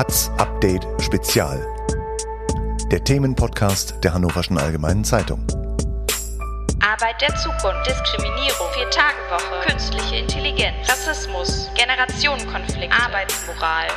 Hatz 0.00 0.30
Update 0.38 0.86
Spezial. 1.02 1.62
Der 2.90 3.04
Themenpodcast 3.04 4.02
der 4.02 4.14
Hannoverschen 4.14 4.56
Allgemeinen 4.56 5.04
Zeitung. 5.04 5.40
Arbeit 6.80 7.20
der 7.20 7.36
Zukunft, 7.36 7.86
Diskriminierung, 7.86 8.66
Vier-Tage-Woche, 8.72 9.68
künstliche 9.68 10.16
Intelligenz, 10.16 10.88
Rassismus, 10.88 11.68
Generationenkonflikt, 11.76 12.90
Arbeitsmoral. 12.90 13.88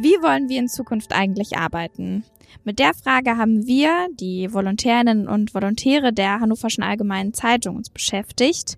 Wie 0.00 0.20
wollen 0.20 0.48
wir 0.48 0.58
in 0.58 0.68
Zukunft 0.68 1.12
eigentlich 1.12 1.56
arbeiten? 1.56 2.24
Mit 2.64 2.80
der 2.80 2.94
Frage 2.94 3.36
haben 3.36 3.68
wir, 3.68 4.08
die 4.18 4.52
Volontärinnen 4.52 5.28
und 5.28 5.54
Volontäre 5.54 6.12
der 6.12 6.40
Hannoverschen 6.40 6.82
Allgemeinen 6.82 7.34
Zeitung, 7.34 7.76
uns 7.76 7.88
beschäftigt. 7.88 8.76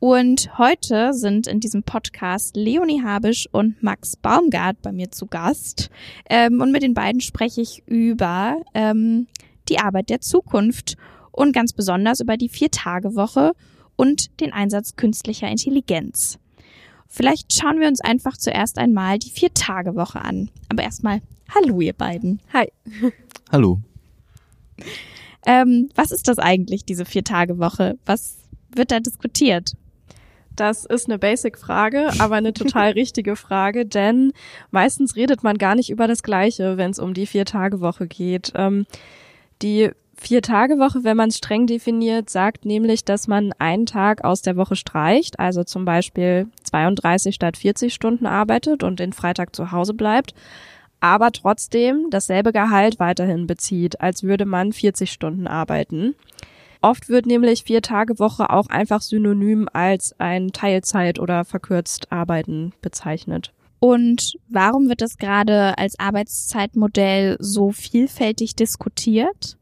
Und 0.00 0.56
heute 0.56 1.12
sind 1.12 1.46
in 1.46 1.60
diesem 1.60 1.82
Podcast 1.82 2.56
Leonie 2.56 3.02
Habisch 3.02 3.46
und 3.52 3.82
Max 3.82 4.16
Baumgart 4.16 4.80
bei 4.80 4.92
mir 4.92 5.10
zu 5.10 5.26
Gast. 5.26 5.90
Ähm, 6.30 6.62
und 6.62 6.72
mit 6.72 6.82
den 6.82 6.94
beiden 6.94 7.20
spreche 7.20 7.60
ich 7.60 7.82
über 7.86 8.62
ähm, 8.72 9.26
die 9.68 9.78
Arbeit 9.78 10.08
der 10.08 10.22
Zukunft 10.22 10.96
und 11.32 11.52
ganz 11.52 11.74
besonders 11.74 12.20
über 12.20 12.38
die 12.38 12.48
Vier-Tage-Woche 12.48 13.52
und 13.94 14.40
den 14.40 14.54
Einsatz 14.54 14.96
künstlicher 14.96 15.48
Intelligenz. 15.48 16.38
Vielleicht 17.06 17.52
schauen 17.52 17.78
wir 17.78 17.86
uns 17.86 18.00
einfach 18.00 18.38
zuerst 18.38 18.78
einmal 18.78 19.18
die 19.18 19.30
Vier-Tage-Woche 19.30 20.22
an. 20.22 20.48
Aber 20.70 20.82
erstmal, 20.82 21.20
hallo 21.54 21.82
ihr 21.82 21.92
beiden. 21.92 22.40
Hi. 22.54 22.72
Hallo. 23.52 23.80
Ähm, 25.44 25.90
was 25.94 26.10
ist 26.10 26.26
das 26.26 26.38
eigentlich, 26.38 26.86
diese 26.86 27.04
Vier-Tage-Woche? 27.04 27.98
Was 28.06 28.38
wird 28.74 28.92
da 28.92 29.00
diskutiert? 29.00 29.74
Das 30.56 30.84
ist 30.84 31.08
eine 31.08 31.18
Basic-Frage, 31.18 32.10
aber 32.18 32.36
eine 32.36 32.52
total 32.52 32.90
richtige 32.92 33.36
Frage, 33.36 33.86
denn 33.86 34.32
meistens 34.70 35.16
redet 35.16 35.42
man 35.42 35.58
gar 35.58 35.74
nicht 35.74 35.90
über 35.90 36.06
das 36.06 36.22
Gleiche, 36.22 36.76
wenn 36.76 36.90
es 36.90 36.98
um 36.98 37.14
die 37.14 37.26
Vier-Tage-Woche 37.26 38.06
geht. 38.06 38.52
Ähm, 38.54 38.86
die 39.62 39.90
Vier-Tage-Woche, 40.20 41.02
wenn 41.02 41.16
man 41.16 41.30
es 41.30 41.38
streng 41.38 41.66
definiert, 41.66 42.28
sagt 42.28 42.66
nämlich, 42.66 43.04
dass 43.06 43.26
man 43.26 43.52
einen 43.58 43.86
Tag 43.86 44.22
aus 44.22 44.42
der 44.42 44.56
Woche 44.56 44.76
streicht, 44.76 45.40
also 45.40 45.64
zum 45.64 45.86
Beispiel 45.86 46.46
32 46.64 47.34
statt 47.34 47.56
40 47.56 47.94
Stunden 47.94 48.26
arbeitet 48.26 48.82
und 48.82 49.00
den 49.00 49.14
Freitag 49.14 49.56
zu 49.56 49.72
Hause 49.72 49.94
bleibt, 49.94 50.34
aber 51.00 51.32
trotzdem 51.32 52.08
dasselbe 52.10 52.52
Gehalt 52.52 52.98
weiterhin 52.98 53.46
bezieht, 53.46 54.02
als 54.02 54.22
würde 54.22 54.44
man 54.44 54.74
40 54.74 55.10
Stunden 55.10 55.46
arbeiten. 55.46 56.14
Oft 56.82 57.08
wird 57.08 57.26
nämlich 57.26 57.64
Vier-Tage-Woche 57.64 58.50
auch 58.50 58.68
einfach 58.68 59.02
synonym 59.02 59.68
als 59.72 60.18
ein 60.18 60.52
Teilzeit- 60.52 61.18
oder 61.18 61.44
verkürzt 61.44 62.10
Arbeiten 62.10 62.72
bezeichnet. 62.80 63.52
Und 63.80 64.34
warum 64.48 64.88
wird 64.88 65.00
das 65.00 65.18
gerade 65.18 65.76
als 65.78 65.98
Arbeitszeitmodell 65.98 67.36
so 67.38 67.70
vielfältig 67.70 68.54
diskutiert? 68.54 69.56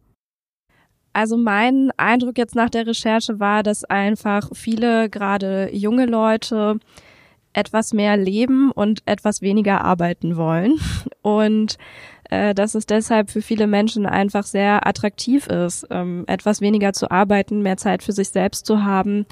Also 1.12 1.36
mein 1.36 1.90
Eindruck 1.96 2.38
jetzt 2.38 2.54
nach 2.54 2.70
der 2.70 2.86
Recherche 2.86 3.40
war, 3.40 3.62
dass 3.62 3.84
einfach 3.84 4.50
viele, 4.54 5.08
gerade 5.10 5.70
junge 5.72 6.06
Leute, 6.06 6.78
etwas 7.52 7.92
mehr 7.92 8.16
leben 8.16 8.70
und 8.70 9.02
etwas 9.06 9.42
weniger 9.42 9.84
arbeiten 9.84 10.36
wollen. 10.36 10.78
Und 11.22 11.78
äh, 12.30 12.54
dass 12.54 12.74
es 12.74 12.86
deshalb 12.86 13.30
für 13.30 13.42
viele 13.42 13.66
Menschen 13.66 14.06
einfach 14.06 14.44
sehr 14.44 14.86
attraktiv 14.86 15.46
ist, 15.46 15.86
ähm, 15.90 16.24
etwas 16.26 16.60
weniger 16.60 16.92
zu 16.92 17.10
arbeiten, 17.10 17.62
mehr 17.62 17.76
Zeit 17.76 18.02
für 18.02 18.12
sich 18.12 18.28
selbst 18.28 18.66
zu 18.66 18.84
haben. 18.84 19.26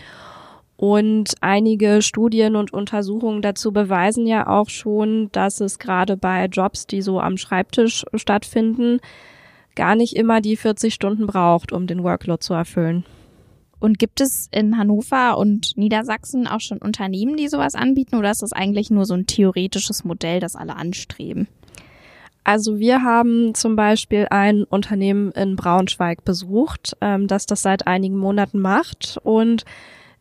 Und 0.76 1.34
einige 1.40 2.02
Studien 2.02 2.54
und 2.54 2.72
Untersuchungen 2.72 3.40
dazu 3.40 3.72
beweisen 3.72 4.26
ja 4.26 4.46
auch 4.46 4.68
schon, 4.68 5.30
dass 5.32 5.60
es 5.60 5.78
gerade 5.78 6.16
bei 6.16 6.46
Jobs, 6.46 6.86
die 6.86 7.00
so 7.00 7.18
am 7.18 7.38
Schreibtisch 7.38 8.04
stattfinden, 8.14 9.00
gar 9.74 9.94
nicht 9.94 10.16
immer 10.16 10.40
die 10.40 10.56
40 10.56 10.92
Stunden 10.92 11.26
braucht, 11.26 11.72
um 11.72 11.86
den 11.86 12.02
Workload 12.02 12.40
zu 12.40 12.54
erfüllen. 12.54 13.04
Und 13.78 13.98
gibt 13.98 14.20
es 14.20 14.48
in 14.52 14.78
Hannover 14.78 15.36
und 15.36 15.76
Niedersachsen 15.76 16.46
auch 16.46 16.60
schon 16.60 16.78
Unternehmen, 16.78 17.36
die 17.36 17.48
sowas 17.48 17.74
anbieten, 17.74 18.16
oder 18.16 18.30
ist 18.30 18.42
das 18.42 18.52
eigentlich 18.52 18.90
nur 18.90 19.04
so 19.04 19.14
ein 19.14 19.26
theoretisches 19.26 20.04
Modell, 20.04 20.40
das 20.40 20.56
alle 20.56 20.76
anstreben? 20.76 21.46
Also 22.46 22.78
wir 22.78 23.02
haben 23.02 23.54
zum 23.56 23.74
Beispiel 23.74 24.28
ein 24.30 24.62
Unternehmen 24.62 25.32
in 25.32 25.56
Braunschweig 25.56 26.24
besucht, 26.24 26.96
ähm, 27.00 27.26
das 27.26 27.46
das 27.46 27.62
seit 27.62 27.88
einigen 27.88 28.16
Monaten 28.16 28.60
macht 28.60 29.18
und 29.24 29.64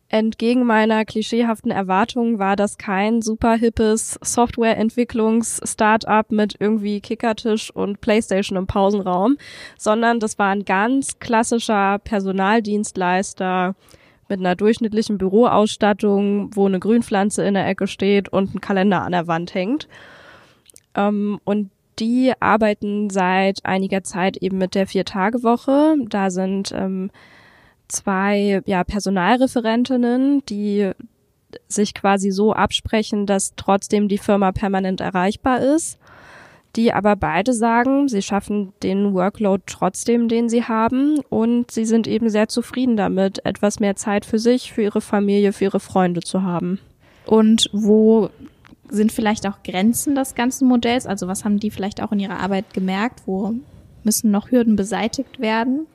Entgegen 0.08 0.64
meiner 0.64 1.04
klischeehaften 1.04 1.70
Erwartungen 1.70 2.40
war 2.40 2.56
das 2.56 2.78
kein 2.78 3.22
super 3.22 3.54
hippes 3.54 4.18
Softwareentwicklungs-Startup 4.22 6.32
mit 6.32 6.56
irgendwie 6.60 7.00
Kickertisch 7.00 7.70
und 7.72 8.00
Playstation 8.00 8.58
im 8.58 8.66
Pausenraum, 8.68 9.36
sondern 9.76 10.18
das 10.18 10.36
war 10.38 10.50
ein 10.50 10.64
ganz 10.64 11.20
klassischer 11.20 12.00
Personaldienstleister 12.00 13.76
mit 14.28 14.40
einer 14.40 14.56
durchschnittlichen 14.56 15.18
Büroausstattung, 15.18 16.50
wo 16.56 16.66
eine 16.66 16.80
Grünpflanze 16.80 17.44
in 17.44 17.54
der 17.54 17.68
Ecke 17.68 17.86
steht 17.86 18.28
und 18.28 18.52
ein 18.54 18.60
Kalender 18.60 19.02
an 19.02 19.12
der 19.12 19.28
Wand 19.28 19.54
hängt. 19.54 19.86
Ähm, 20.96 21.38
und 21.44 21.70
die 21.98 22.32
arbeiten 22.40 23.10
seit 23.10 23.64
einiger 23.64 24.02
Zeit 24.02 24.36
eben 24.36 24.58
mit 24.58 24.74
der 24.74 24.86
Vier-Tage-Woche. 24.86 25.96
Da 26.08 26.30
sind 26.30 26.72
ähm, 26.72 27.10
zwei 27.88 28.62
ja, 28.66 28.84
Personalreferentinnen, 28.84 30.44
die 30.46 30.90
sich 31.68 31.94
quasi 31.94 32.30
so 32.30 32.52
absprechen, 32.52 33.26
dass 33.26 33.54
trotzdem 33.56 34.08
die 34.08 34.18
Firma 34.18 34.52
permanent 34.52 35.00
erreichbar 35.00 35.60
ist, 35.60 35.98
die 36.74 36.92
aber 36.92 37.16
beide 37.16 37.54
sagen, 37.54 38.08
sie 38.08 38.20
schaffen 38.20 38.74
den 38.82 39.14
Workload 39.14 39.62
trotzdem, 39.66 40.28
den 40.28 40.48
sie 40.50 40.64
haben 40.64 41.20
und 41.30 41.70
sie 41.70 41.86
sind 41.86 42.06
eben 42.06 42.28
sehr 42.28 42.48
zufrieden 42.48 42.96
damit, 42.96 43.44
etwas 43.46 43.80
mehr 43.80 43.96
Zeit 43.96 44.26
für 44.26 44.38
sich, 44.38 44.72
für 44.72 44.82
ihre 44.82 45.00
Familie, 45.00 45.52
für 45.52 45.64
ihre 45.64 45.80
Freunde 45.80 46.20
zu 46.20 46.42
haben. 46.42 46.78
Und 47.24 47.70
wo 47.72 48.30
sind 48.90 49.12
vielleicht 49.12 49.46
auch 49.46 49.62
Grenzen 49.62 50.14
des 50.14 50.34
ganzen 50.34 50.68
Modells? 50.68 51.06
Also 51.06 51.28
was 51.28 51.44
haben 51.44 51.58
die 51.58 51.70
vielleicht 51.70 52.02
auch 52.02 52.12
in 52.12 52.20
ihrer 52.20 52.40
Arbeit 52.40 52.72
gemerkt? 52.74 53.22
Wo 53.26 53.54
müssen 54.04 54.30
noch 54.30 54.50
Hürden 54.50 54.76
beseitigt 54.76 55.40
werden? 55.40 55.86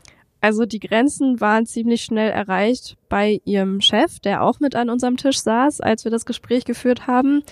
Also 0.42 0.66
die 0.66 0.80
Grenzen 0.80 1.40
waren 1.40 1.68
ziemlich 1.68 2.02
schnell 2.02 2.32
erreicht 2.32 2.98
bei 3.10 3.42
ihrem 3.46 3.80
Chef, 3.80 4.20
der 4.20 4.44
auch 4.44 4.60
mit 4.60 4.76
an 4.76 4.90
unserem 4.90 5.18
Tisch 5.18 5.40
saß, 5.40 5.82
als 5.82 6.04
wir 6.04 6.12
das 6.12 6.26
Gespräch 6.26 6.66
geführt 6.66 7.06
haben. 7.06 7.44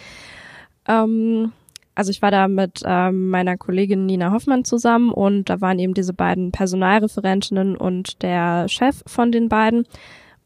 Ähm, 0.88 1.52
also 1.94 2.10
ich 2.12 2.22
war 2.22 2.32
da 2.32 2.48
mit 2.48 2.82
ähm, 2.86 3.30
meiner 3.30 3.58
Kollegin 3.58 4.06
Nina 4.06 4.32
Hoffmann 4.32 4.66
zusammen 4.66 5.12
und 5.12 5.50
da 5.50 5.62
waren 5.62 5.80
eben 5.80 5.94
diese 5.94 6.14
beiden 6.14 6.52
Personalreferentinnen 6.52 7.78
und 7.78 8.24
der 8.24 8.68
Chef 8.70 9.04
von 9.06 9.32
den 9.32 9.50
beiden. 9.50 9.86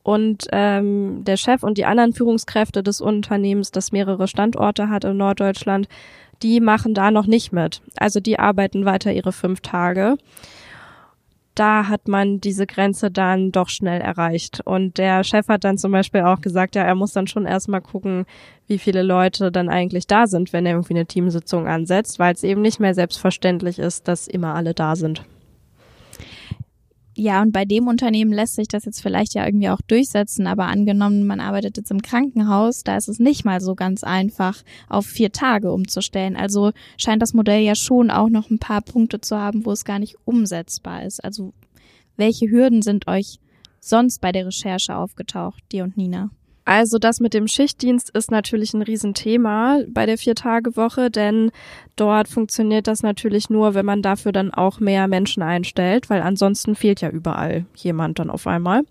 Und 0.03 0.47
ähm, 0.51 1.23
der 1.23 1.37
Chef 1.37 1.63
und 1.63 1.77
die 1.77 1.85
anderen 1.85 2.13
Führungskräfte 2.13 2.83
des 2.83 3.01
Unternehmens, 3.01 3.71
das 3.71 3.91
mehrere 3.91 4.27
Standorte 4.27 4.89
hat 4.89 5.05
in 5.05 5.17
Norddeutschland, 5.17 5.87
die 6.41 6.59
machen 6.59 6.93
da 6.93 7.09
noch 7.09 7.25
nicht 7.25 7.53
mit. 7.53 7.81
Also 7.95 8.19
die 8.19 8.37
arbeiten 8.37 8.85
weiter 8.85 9.13
ihre 9.13 9.31
fünf 9.31 9.61
Tage 9.61 10.17
da 11.55 11.87
hat 11.87 12.07
man 12.07 12.41
diese 12.41 12.65
Grenze 12.65 13.11
dann 13.11 13.51
doch 13.51 13.69
schnell 13.69 14.01
erreicht. 14.01 14.61
Und 14.65 14.97
der 14.97 15.23
Chef 15.23 15.47
hat 15.47 15.63
dann 15.63 15.77
zum 15.77 15.91
Beispiel 15.91 16.21
auch 16.21 16.41
gesagt, 16.41 16.75
ja, 16.75 16.83
er 16.83 16.95
muss 16.95 17.13
dann 17.13 17.27
schon 17.27 17.45
erstmal 17.45 17.81
gucken, 17.81 18.25
wie 18.67 18.79
viele 18.79 19.03
Leute 19.03 19.51
dann 19.51 19.69
eigentlich 19.69 20.07
da 20.07 20.25
sind, 20.27 20.53
wenn 20.53 20.65
er 20.65 20.73
irgendwie 20.73 20.95
eine 20.95 21.05
Teamsitzung 21.05 21.67
ansetzt, 21.67 22.17
weil 22.17 22.33
es 22.33 22.43
eben 22.43 22.61
nicht 22.61 22.79
mehr 22.79 22.93
selbstverständlich 22.93 23.77
ist, 23.79 24.07
dass 24.07 24.27
immer 24.27 24.55
alle 24.55 24.73
da 24.73 24.95
sind. 24.95 25.23
Ja, 27.15 27.43
und 27.43 27.51
bei 27.51 27.63
dem 27.63 27.87
Unternehmen 27.87 28.33
lässt 28.33 28.55
sich 28.55 28.67
das 28.67 28.85
jetzt 28.85 29.01
vielleicht 29.01 29.35
ja 29.35 29.45
irgendwie 29.45 29.69
auch 29.69 29.81
durchsetzen, 29.81 30.47
aber 30.47 30.65
angenommen, 30.65 31.27
man 31.27 31.39
arbeitet 31.39 31.77
jetzt 31.77 31.91
im 31.91 32.01
Krankenhaus, 32.01 32.83
da 32.83 32.97
ist 32.97 33.07
es 33.07 33.19
nicht 33.19 33.45
mal 33.45 33.61
so 33.61 33.75
ganz 33.75 34.03
einfach, 34.03 34.63
auf 34.89 35.05
vier 35.05 35.31
Tage 35.31 35.71
umzustellen. 35.71 36.35
Also 36.35 36.71
scheint 36.97 37.21
das 37.21 37.35
Modell 37.35 37.61
ja 37.61 37.75
schon 37.75 38.09
auch 38.09 38.29
noch 38.29 38.49
ein 38.49 38.57
paar 38.57 38.81
Punkte 38.81 39.21
zu 39.21 39.37
haben, 39.37 39.63
wo 39.63 39.71
es 39.71 39.85
gar 39.85 39.99
nicht 39.99 40.15
umsetzbar 40.25 41.03
ist. 41.03 41.23
Also 41.23 41.53
welche 42.17 42.49
Hürden 42.49 42.81
sind 42.81 43.07
euch 43.07 43.39
sonst 43.79 44.19
bei 44.19 44.31
der 44.31 44.47
Recherche 44.47 44.95
aufgetaucht, 44.95 45.63
dir 45.71 45.83
und 45.83 45.97
Nina? 45.97 46.31
Also 46.65 46.97
das 46.97 47.19
mit 47.19 47.33
dem 47.33 47.47
Schichtdienst 47.47 48.09
ist 48.11 48.31
natürlich 48.31 48.73
ein 48.73 48.81
Riesenthema 48.81 49.81
bei 49.87 50.05
der 50.05 50.17
Vier-Tage-Woche, 50.17 51.11
denn 51.11 51.51
dort 51.95 52.29
funktioniert 52.29 52.87
das 52.87 53.03
natürlich 53.03 53.49
nur, 53.49 53.73
wenn 53.73 53.85
man 53.85 54.01
dafür 54.01 54.31
dann 54.31 54.53
auch 54.53 54.79
mehr 54.79 55.07
Menschen 55.07 55.43
einstellt, 55.43 56.09
weil 56.09 56.21
ansonsten 56.21 56.75
fehlt 56.75 57.01
ja 57.01 57.09
überall 57.09 57.65
jemand 57.75 58.19
dann 58.19 58.29
auf 58.29 58.47
einmal. 58.47 58.83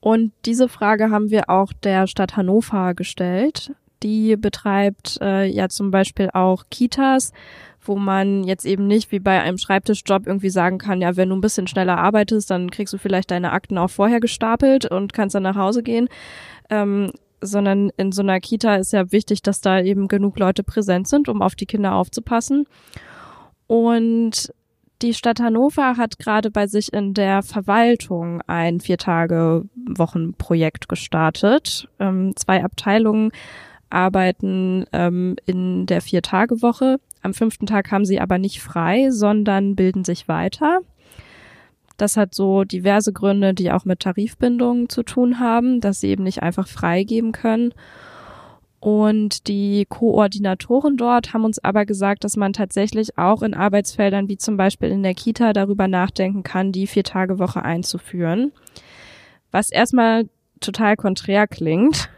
Und 0.00 0.32
diese 0.46 0.68
Frage 0.68 1.10
haben 1.10 1.30
wir 1.30 1.48
auch 1.48 1.72
der 1.72 2.06
Stadt 2.06 2.36
Hannover 2.36 2.94
gestellt. 2.94 3.72
Die 4.02 4.36
betreibt 4.36 5.18
äh, 5.20 5.44
ja 5.44 5.68
zum 5.68 5.90
Beispiel 5.90 6.30
auch 6.32 6.64
Kitas, 6.70 7.32
wo 7.90 7.96
man 7.96 8.44
jetzt 8.44 8.64
eben 8.64 8.86
nicht 8.86 9.10
wie 9.10 9.18
bei 9.18 9.42
einem 9.42 9.58
Schreibtischjob 9.58 10.28
irgendwie 10.28 10.50
sagen 10.50 10.78
kann, 10.78 11.00
ja, 11.00 11.16
wenn 11.16 11.30
du 11.30 11.34
ein 11.34 11.40
bisschen 11.40 11.66
schneller 11.66 11.98
arbeitest, 11.98 12.48
dann 12.48 12.70
kriegst 12.70 12.94
du 12.94 12.98
vielleicht 12.98 13.32
deine 13.32 13.50
Akten 13.50 13.78
auch 13.78 13.90
vorher 13.90 14.20
gestapelt 14.20 14.88
und 14.88 15.12
kannst 15.12 15.34
dann 15.34 15.42
nach 15.42 15.56
Hause 15.56 15.82
gehen, 15.82 16.08
ähm, 16.70 17.10
sondern 17.40 17.90
in 17.96 18.12
so 18.12 18.22
einer 18.22 18.38
Kita 18.38 18.76
ist 18.76 18.92
ja 18.92 19.10
wichtig, 19.10 19.42
dass 19.42 19.60
da 19.60 19.80
eben 19.80 20.06
genug 20.06 20.38
Leute 20.38 20.62
präsent 20.62 21.08
sind, 21.08 21.28
um 21.28 21.42
auf 21.42 21.56
die 21.56 21.66
Kinder 21.66 21.94
aufzupassen. 21.94 22.66
Und 23.66 24.54
die 25.02 25.14
Stadt 25.14 25.40
Hannover 25.40 25.96
hat 25.96 26.20
gerade 26.20 26.52
bei 26.52 26.68
sich 26.68 26.92
in 26.92 27.12
der 27.12 27.42
Verwaltung 27.42 28.40
ein 28.46 28.78
Vier-Tage-Wochen-Projekt 28.78 30.88
gestartet. 30.88 31.88
Ähm, 31.98 32.36
zwei 32.36 32.62
Abteilungen 32.62 33.32
arbeiten 33.90 34.86
ähm, 34.92 35.36
in 35.46 35.86
der 35.86 36.00
Vier-Tage-Woche. 36.00 36.98
Am 37.22 37.34
fünften 37.34 37.66
Tag 37.66 37.90
haben 37.90 38.04
sie 38.04 38.20
aber 38.20 38.38
nicht 38.38 38.62
frei, 38.62 39.10
sondern 39.10 39.76
bilden 39.76 40.04
sich 40.04 40.28
weiter. 40.28 40.80
Das 41.96 42.16
hat 42.16 42.34
so 42.34 42.64
diverse 42.64 43.12
Gründe, 43.12 43.52
die 43.52 43.70
auch 43.70 43.84
mit 43.84 44.00
Tarifbindungen 44.00 44.88
zu 44.88 45.02
tun 45.02 45.38
haben, 45.38 45.80
dass 45.80 46.00
sie 46.00 46.08
eben 46.08 46.24
nicht 46.24 46.42
einfach 46.42 46.66
freigeben 46.66 47.32
können. 47.32 47.74
Und 48.80 49.46
die 49.48 49.84
Koordinatoren 49.86 50.96
dort 50.96 51.34
haben 51.34 51.44
uns 51.44 51.62
aber 51.62 51.84
gesagt, 51.84 52.24
dass 52.24 52.38
man 52.38 52.54
tatsächlich 52.54 53.18
auch 53.18 53.42
in 53.42 53.52
Arbeitsfeldern 53.52 54.28
wie 54.28 54.38
zum 54.38 54.56
Beispiel 54.56 54.88
in 54.88 55.02
der 55.02 55.12
Kita 55.12 55.52
darüber 55.52 55.86
nachdenken 55.86 56.42
kann, 56.42 56.72
die 56.72 56.86
Vier-Tage-Woche 56.86 57.62
einzuführen. 57.62 58.52
Was 59.50 59.70
erstmal 59.70 60.30
total 60.60 60.96
konträr 60.96 61.46
klingt, 61.46 62.08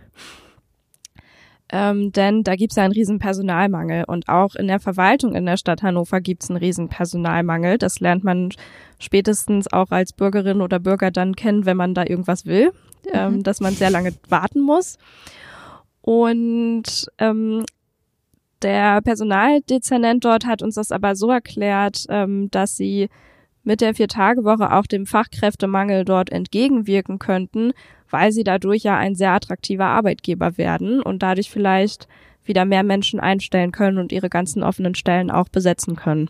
ähm, 1.72 2.12
denn 2.12 2.44
da 2.44 2.54
gibt 2.54 2.72
es 2.72 2.76
ja 2.76 2.84
einen 2.84 2.92
riesen 2.92 3.18
Personalmangel 3.18 4.04
und 4.06 4.28
auch 4.28 4.54
in 4.54 4.68
der 4.68 4.78
Verwaltung 4.78 5.34
in 5.34 5.46
der 5.46 5.56
Stadt 5.56 5.82
Hannover 5.82 6.20
gibt 6.20 6.42
es 6.42 6.50
einen 6.50 6.58
riesen 6.58 6.88
Personalmangel. 6.88 7.78
Das 7.78 7.98
lernt 7.98 8.24
man 8.24 8.50
spätestens 8.98 9.72
auch 9.72 9.90
als 9.90 10.12
Bürgerin 10.12 10.60
oder 10.60 10.78
Bürger 10.78 11.10
dann 11.10 11.34
kennen, 11.34 11.64
wenn 11.64 11.78
man 11.78 11.94
da 11.94 12.04
irgendwas 12.04 12.44
will, 12.44 12.72
ähm, 13.12 13.30
mhm. 13.30 13.36
ähm, 13.36 13.42
dass 13.42 13.60
man 13.60 13.72
sehr 13.72 13.88
lange 13.88 14.12
warten 14.28 14.60
muss. 14.60 14.98
Und 16.02 17.06
ähm, 17.16 17.64
der 18.60 19.00
Personaldezernent 19.00 20.26
dort 20.26 20.44
hat 20.44 20.62
uns 20.62 20.74
das 20.74 20.92
aber 20.92 21.16
so 21.16 21.30
erklärt, 21.30 22.04
ähm, 22.10 22.50
dass 22.50 22.76
sie 22.76 23.08
mit 23.64 23.80
der 23.80 23.94
Vier-Tage-Woche 23.94 24.72
auch 24.72 24.86
dem 24.86 25.06
Fachkräftemangel 25.06 26.04
dort 26.04 26.30
entgegenwirken 26.30 27.18
könnten, 27.18 27.72
weil 28.12 28.30
sie 28.30 28.44
dadurch 28.44 28.82
ja 28.82 28.96
ein 28.96 29.14
sehr 29.14 29.32
attraktiver 29.32 29.86
Arbeitgeber 29.86 30.58
werden 30.58 31.02
und 31.02 31.22
dadurch 31.22 31.50
vielleicht 31.50 32.06
wieder 32.44 32.64
mehr 32.64 32.82
Menschen 32.82 33.20
einstellen 33.20 33.72
können 33.72 33.98
und 33.98 34.12
ihre 34.12 34.28
ganzen 34.28 34.62
offenen 34.62 34.94
Stellen 34.94 35.30
auch 35.30 35.48
besetzen 35.48 35.96
können. 35.96 36.28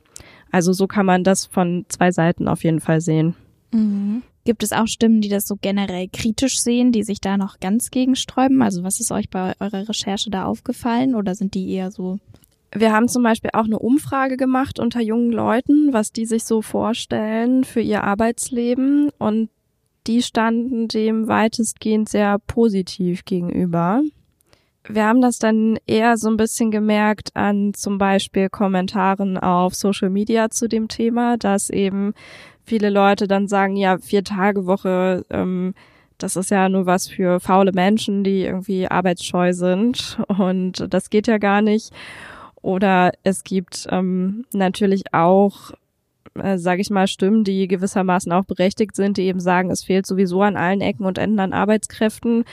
Also 0.51 0.73
so 0.73 0.87
kann 0.87 1.07
man 1.07 1.25
das 1.25 1.47
von 1.47 1.85
zwei 1.89 2.13
Seiten 2.13 2.49
auf 2.49 2.65
jeden 2.65 2.81
Fall 2.81 3.01
sehen. 3.01 3.35
Mhm. 3.73 4.23
Gibt 4.45 4.63
es 4.63 4.73
auch 4.73 4.87
Stimmen, 4.87 5.21
die 5.21 5.29
das 5.29 5.47
so 5.47 5.57
generell 5.61 6.09
kritisch 6.13 6.61
sehen, 6.61 6.93
die 6.93 7.05
sich 7.05 7.21
da 7.21 7.37
noch 7.37 7.61
ganz 7.61 7.91
gegensträuben? 7.91 8.61
Also 8.61 8.83
was 8.83 9.01
ist 9.01 9.13
euch 9.13 9.31
bei 9.31 9.55
eurer 9.61 9.89
Recherche 9.89 10.31
da 10.31 10.45
aufgefallen 10.45 11.15
oder 11.15 11.35
sind 11.35 11.55
die 11.55 11.71
eher 11.71 11.91
so? 11.91 12.19
Wir 12.75 12.93
haben 12.93 13.09
zum 13.09 13.23
Beispiel 13.23 13.51
auch 13.53 13.67
eine 13.67 13.79
Umfrage 13.79 14.37
gemacht 14.37 14.79
unter 14.79 15.01
jungen 15.01 15.31
Leuten, 15.31 15.93
was 15.93 16.11
die 16.11 16.27
sich 16.27 16.45
so 16.45 16.63
vorstellen 16.63 17.65
für 17.65 17.81
ihr 17.81 18.03
Arbeitsleben 18.03 19.11
und 19.19 19.51
die 20.07 20.23
standen 20.23 20.89
dem 20.89 21.29
weitestgehend 21.29 22.09
sehr 22.09 22.39
positiv 22.39 23.25
gegenüber. 23.25 24.03
Wir 24.89 25.07
haben 25.07 25.21
das 25.21 25.39
dann 25.39 25.79
eher 25.87 26.17
so 26.17 26.29
ein 26.29 26.37
bisschen 26.37 26.73
gemerkt 26.73 27.31
an 27.35 27.73
zum 27.73 27.99
Beispiel 27.99 28.49
Kommentaren 28.49 29.39
auf 29.39 29.75
Social 29.75 30.11
Media 30.11 30.51
zu 30.51 30.69
dem 30.69 30.89
Thema, 30.89 31.37
dass 31.37 31.71
eben 31.71 32.15
viele 32.65 32.91
Leute 32.91 33.29
dann 33.29 33.47
sagen, 33.47 33.77
ja, 33.77 33.99
vier 33.99 34.25
Tage 34.25 34.67
Woche, 34.67 35.25
ähm, 35.31 35.75
das 36.19 36.37
ist 36.37 36.51
ja 36.51 36.69
nur 36.69 36.87
was 36.87 37.09
für 37.09 37.39
faule 37.39 37.73
Menschen, 37.73 38.25
die 38.25 38.43
irgendwie 38.43 38.89
arbeitsscheu 38.89 39.53
sind 39.53 40.19
und 40.27 40.93
das 40.93 41.11
geht 41.11 41.29
ja 41.29 41.39
gar 41.39 41.63
nicht. 41.63 41.93
Oder 42.61 43.13
es 43.25 43.43
gibt 43.43 43.89
ähm, 43.91 44.45
natürlich 44.53 45.13
auch 45.13 45.73
äh, 46.35 46.59
sage 46.59 46.81
ich 46.81 46.91
mal, 46.91 47.07
Stimmen, 47.07 47.45
die 47.45 47.69
gewissermaßen 47.69 48.33
auch 48.33 48.45
berechtigt 48.45 48.97
sind, 48.97 49.17
die 49.17 49.23
eben 49.23 49.41
sagen, 49.41 49.71
es 49.71 49.85
fehlt 49.85 50.07
sowieso 50.07 50.43
an 50.43 50.57
allen 50.57 50.81
Ecken 50.81 51.05
und 51.05 51.19
Enden 51.19 51.41
an 51.41 51.53
Arbeitskräften. 51.53 52.45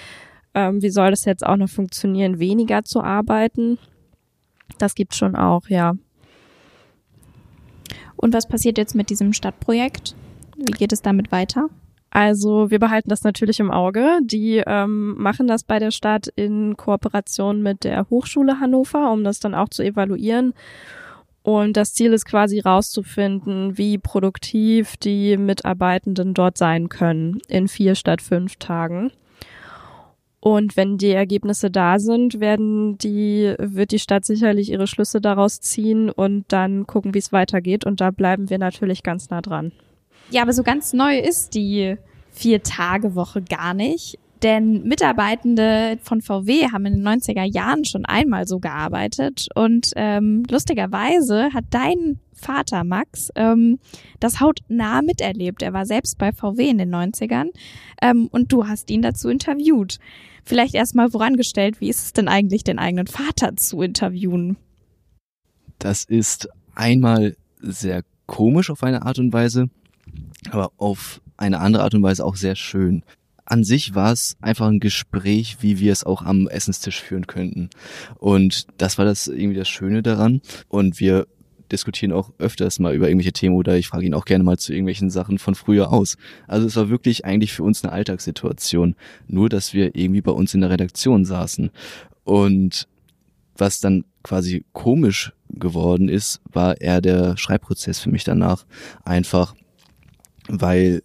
Ähm, 0.53 0.81
wie 0.81 0.89
soll 0.89 1.11
das 1.11 1.25
jetzt 1.25 1.45
auch 1.45 1.57
noch 1.57 1.69
funktionieren, 1.69 2.39
weniger 2.39 2.83
zu 2.83 3.01
arbeiten? 3.01 3.77
Das 4.77 4.95
gibt 4.95 5.15
schon 5.15 5.35
auch, 5.35 5.67
ja. 5.67 5.93
Und 8.15 8.33
was 8.33 8.47
passiert 8.47 8.77
jetzt 8.77 8.95
mit 8.95 9.09
diesem 9.09 9.33
Stadtprojekt? 9.33 10.15
Wie 10.57 10.73
geht 10.73 10.91
es 10.91 11.01
damit 11.01 11.31
weiter? 11.31 11.69
Also 12.11 12.71
wir 12.71 12.79
behalten 12.79 13.09
das 13.09 13.23
natürlich 13.23 13.59
im 13.59 13.71
Auge. 13.71 14.19
Die 14.23 14.61
ähm, 14.65 15.15
machen 15.17 15.47
das 15.47 15.63
bei 15.63 15.79
der 15.79 15.91
Stadt 15.91 16.27
in 16.35 16.75
Kooperation 16.75 17.61
mit 17.61 17.83
der 17.83 18.09
Hochschule 18.09 18.59
Hannover, 18.59 19.11
um 19.11 19.23
das 19.23 19.39
dann 19.39 19.53
auch 19.55 19.69
zu 19.69 19.83
evaluieren 19.83 20.53
und 21.49 21.77
das 21.77 21.95
Ziel 21.95 22.13
ist 22.13 22.25
quasi 22.25 22.59
rauszufinden, 22.59 23.75
wie 23.75 23.97
produktiv 23.97 24.97
die 24.97 25.35
Mitarbeitenden 25.35 26.35
dort 26.35 26.59
sein 26.59 26.89
können 26.89 27.39
in 27.47 27.67
vier 27.67 27.95
statt 27.95 28.21
fünf 28.21 28.57
Tagen. 28.57 29.11
Und 30.39 30.77
wenn 30.77 30.99
die 30.99 31.09
Ergebnisse 31.09 31.71
da 31.71 31.97
sind, 31.97 32.39
werden 32.39 32.99
die, 32.99 33.55
wird 33.57 33.89
die 33.89 33.97
Stadt 33.97 34.25
sicherlich 34.25 34.71
ihre 34.71 34.85
Schlüsse 34.85 35.21
daraus 35.21 35.59
ziehen 35.59 36.11
und 36.11 36.45
dann 36.49 36.85
gucken, 36.85 37.15
wie 37.15 37.19
es 37.19 37.31
weitergeht. 37.31 37.83
Und 37.83 37.99
da 37.99 38.11
bleiben 38.11 38.51
wir 38.51 38.59
natürlich 38.59 39.01
ganz 39.01 39.31
nah 39.31 39.41
dran. 39.41 39.71
Ja, 40.29 40.43
aber 40.43 40.53
so 40.53 40.61
ganz 40.61 40.93
neu 40.93 41.17
ist 41.17 41.55
die 41.55 41.97
Vier-Tage-Woche 42.29 43.41
gar 43.41 43.73
nicht. 43.73 44.19
Denn 44.41 44.83
Mitarbeitende 44.83 45.97
von 46.01 46.21
VW 46.21 46.71
haben 46.71 46.85
in 46.85 47.03
den 47.03 47.07
90er 47.07 47.43
Jahren 47.43 47.83
schon 47.83 48.05
einmal 48.05 48.47
so 48.47 48.59
gearbeitet 48.59 49.47
und 49.53 49.91
ähm, 49.97 50.43
lustigerweise 50.49 51.53
hat 51.53 51.65
dein 51.71 52.19
Vater 52.33 52.85
Max 52.85 53.31
ähm, 53.35 53.79
das 54.21 54.39
hautnah 54.39 55.01
miterlebt. 55.01 55.61
Er 55.61 55.73
war 55.73 55.85
selbst 55.85 56.17
bei 56.17 56.31
VW 56.31 56.69
in 56.69 56.77
den 56.77 56.93
90ern 56.93 57.47
ähm, 58.01 58.27
und 58.31 58.53
du 58.53 58.65
hast 58.65 58.89
ihn 58.89 59.01
dazu 59.01 59.27
interviewt. 59.27 59.99
Vielleicht 60.45 60.73
erstmal 60.73 61.09
vorangestellt, 61.09 61.81
wie 61.81 61.89
ist 61.89 62.05
es 62.05 62.13
denn 62.13 62.29
eigentlich, 62.29 62.63
den 62.63 62.79
eigenen 62.79 63.07
Vater 63.07 63.57
zu 63.57 63.81
interviewen? 63.81 64.55
Das 65.79 66.05
ist 66.05 66.47
einmal 66.75 67.35
sehr 67.59 68.03
komisch 68.25 68.69
auf 68.69 68.83
eine 68.83 69.01
Art 69.01 69.19
und 69.19 69.33
Weise, 69.33 69.69
aber 70.49 70.71
auf 70.77 71.21
eine 71.35 71.59
andere 71.59 71.83
Art 71.83 71.93
und 71.93 72.03
Weise 72.03 72.23
auch 72.25 72.35
sehr 72.35 72.55
schön 72.55 73.03
an 73.49 73.63
sich 73.63 73.95
war 73.95 74.11
es 74.11 74.37
einfach 74.41 74.67
ein 74.67 74.79
Gespräch, 74.79 75.57
wie 75.61 75.79
wir 75.79 75.91
es 75.91 76.03
auch 76.03 76.21
am 76.21 76.47
Essenstisch 76.47 77.01
führen 77.01 77.27
könnten. 77.27 77.69
Und 78.19 78.67
das 78.77 78.97
war 78.97 79.05
das 79.05 79.27
irgendwie 79.27 79.57
das 79.57 79.67
Schöne 79.67 80.03
daran. 80.03 80.41
Und 80.67 80.99
wir 80.99 81.27
diskutieren 81.71 82.11
auch 82.11 82.31
öfters 82.37 82.79
mal 82.79 82.95
über 82.95 83.07
irgendwelche 83.07 83.33
Themen 83.33 83.55
oder 83.55 83.75
ich 83.75 83.87
frage 83.87 84.05
ihn 84.05 84.13
auch 84.13 84.25
gerne 84.25 84.43
mal 84.43 84.57
zu 84.57 84.71
irgendwelchen 84.71 85.09
Sachen 85.09 85.39
von 85.39 85.55
früher 85.55 85.91
aus. 85.91 86.17
Also 86.47 86.67
es 86.67 86.75
war 86.75 86.89
wirklich 86.89 87.25
eigentlich 87.25 87.53
für 87.53 87.63
uns 87.63 87.83
eine 87.83 87.91
Alltagssituation. 87.91 88.95
Nur, 89.27 89.49
dass 89.49 89.73
wir 89.73 89.95
irgendwie 89.95 90.21
bei 90.21 90.31
uns 90.31 90.53
in 90.53 90.61
der 90.61 90.69
Redaktion 90.69 91.25
saßen. 91.25 91.71
Und 92.23 92.87
was 93.57 93.79
dann 93.79 94.05
quasi 94.23 94.63
komisch 94.73 95.33
geworden 95.49 96.07
ist, 96.07 96.41
war 96.51 96.79
eher 96.79 97.01
der 97.01 97.35
Schreibprozess 97.37 97.99
für 97.99 98.09
mich 98.11 98.23
danach. 98.23 98.65
Einfach, 99.03 99.55
weil 100.47 101.01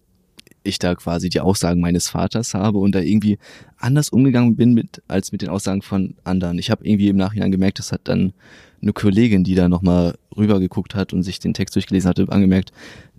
ich 0.65 0.79
da 0.79 0.95
quasi 0.95 1.29
die 1.29 1.41
Aussagen 1.41 1.81
meines 1.81 2.09
Vaters 2.09 2.55
habe 2.55 2.79
und 2.79 2.95
da 2.95 3.01
irgendwie 3.01 3.39
anders 3.77 4.09
umgegangen 4.09 4.57
bin 4.57 4.75
mit 4.75 5.03
als 5.09 5.31
mit 5.31 5.43
den 5.43 5.51
Aussagen 5.51 5.83
von 5.83 6.17
anderen. 6.25 6.59
Ich 6.59 6.71
habe 6.71 6.85
irgendwie 6.87 7.09
im 7.09 7.17
Nachhinein 7.17 7.53
gemerkt, 7.53 7.79
das 7.79 7.93
hat 7.93 8.03
dann 8.05 8.33
eine 8.83 8.93
Kollegin, 8.93 9.45
die 9.45 9.55
da 9.55 9.69
nochmal 9.69 10.17
rübergeguckt 10.37 10.95
hat 10.95 11.13
und 11.13 11.23
sich 11.23 11.39
den 11.39 11.55
Text 11.55 11.75
durchgelesen 11.77 12.09
hatte, 12.09 12.27
angemerkt, 12.29 12.73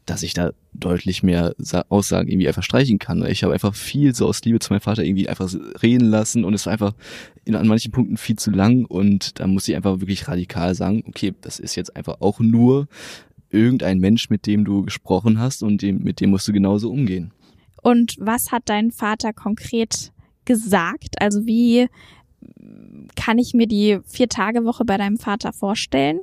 dass 0.06 0.22
ich 0.22 0.34
da 0.34 0.52
deutlich 0.74 1.24
mehr 1.24 1.56
Aussagen 1.90 2.30
irgendwie 2.30 2.48
einfach 2.48 2.62
streichen 2.62 3.00
kann. 3.00 3.26
Ich 3.26 3.44
habe 3.44 3.54
einfach 3.54 3.74
viel 3.74 4.14
so 4.14 4.28
aus 4.28 4.44
Liebe 4.44 4.60
zu 4.60 4.72
meinem 4.72 4.82
Vater 4.82 5.04
irgendwie 5.04 5.28
einfach 5.28 5.52
reden 5.82 6.06
lassen 6.06 6.44
und 6.44 6.54
es 6.54 6.66
war 6.66 6.74
einfach 6.74 6.94
in, 7.44 7.56
an 7.56 7.68
manchen 7.68 7.92
Punkten 7.92 8.18
viel 8.18 8.36
zu 8.36 8.52
lang 8.52 8.86
und 8.86 9.40
da 9.40 9.48
muss 9.48 9.68
ich 9.68 9.76
einfach 9.76 10.00
wirklich 10.02 10.28
radikal 10.28 10.76
sagen, 10.76 11.04
okay, 11.08 11.34
das 11.42 11.60
ist 11.60 11.76
jetzt 11.76 11.96
einfach 11.96 12.22
auch 12.22 12.40
nur 12.40 12.88
irgendein 13.56 14.00
Mensch, 14.00 14.30
mit 14.30 14.46
dem 14.46 14.66
du 14.66 14.84
gesprochen 14.84 15.40
hast 15.40 15.64
und 15.64 15.82
dem, 15.82 16.04
mit 16.04 16.20
dem 16.20 16.32
musst 16.32 16.48
du 16.48 16.54
genauso 16.54 16.92
umgehen. 16.92 17.32
Und 17.82 18.18
was 18.20 18.52
hat 18.52 18.64
dein 18.66 18.92
Vater 18.92 19.34
konkret 19.34 20.12
gesagt? 20.46 21.22
Also 21.22 21.46
wie 21.46 21.88
kann 23.16 23.38
ich 23.38 23.54
mir 23.54 23.68
die 23.68 24.00
Vier-Tage-Woche 24.06 24.86
bei 24.86 24.98
deinem 24.98 25.18
Vater 25.18 25.54
vorstellen? 25.54 26.20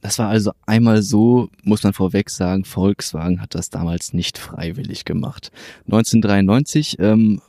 Das 0.00 0.18
war 0.18 0.28
also 0.28 0.52
einmal 0.66 1.02
so, 1.02 1.48
muss 1.62 1.82
man 1.82 1.92
vorweg 1.92 2.30
sagen, 2.30 2.64
Volkswagen 2.64 3.40
hat 3.40 3.54
das 3.54 3.70
damals 3.70 4.12
nicht 4.12 4.38
freiwillig 4.38 5.04
gemacht. 5.04 5.50
1993 5.86 6.98
ähm, 7.00 7.40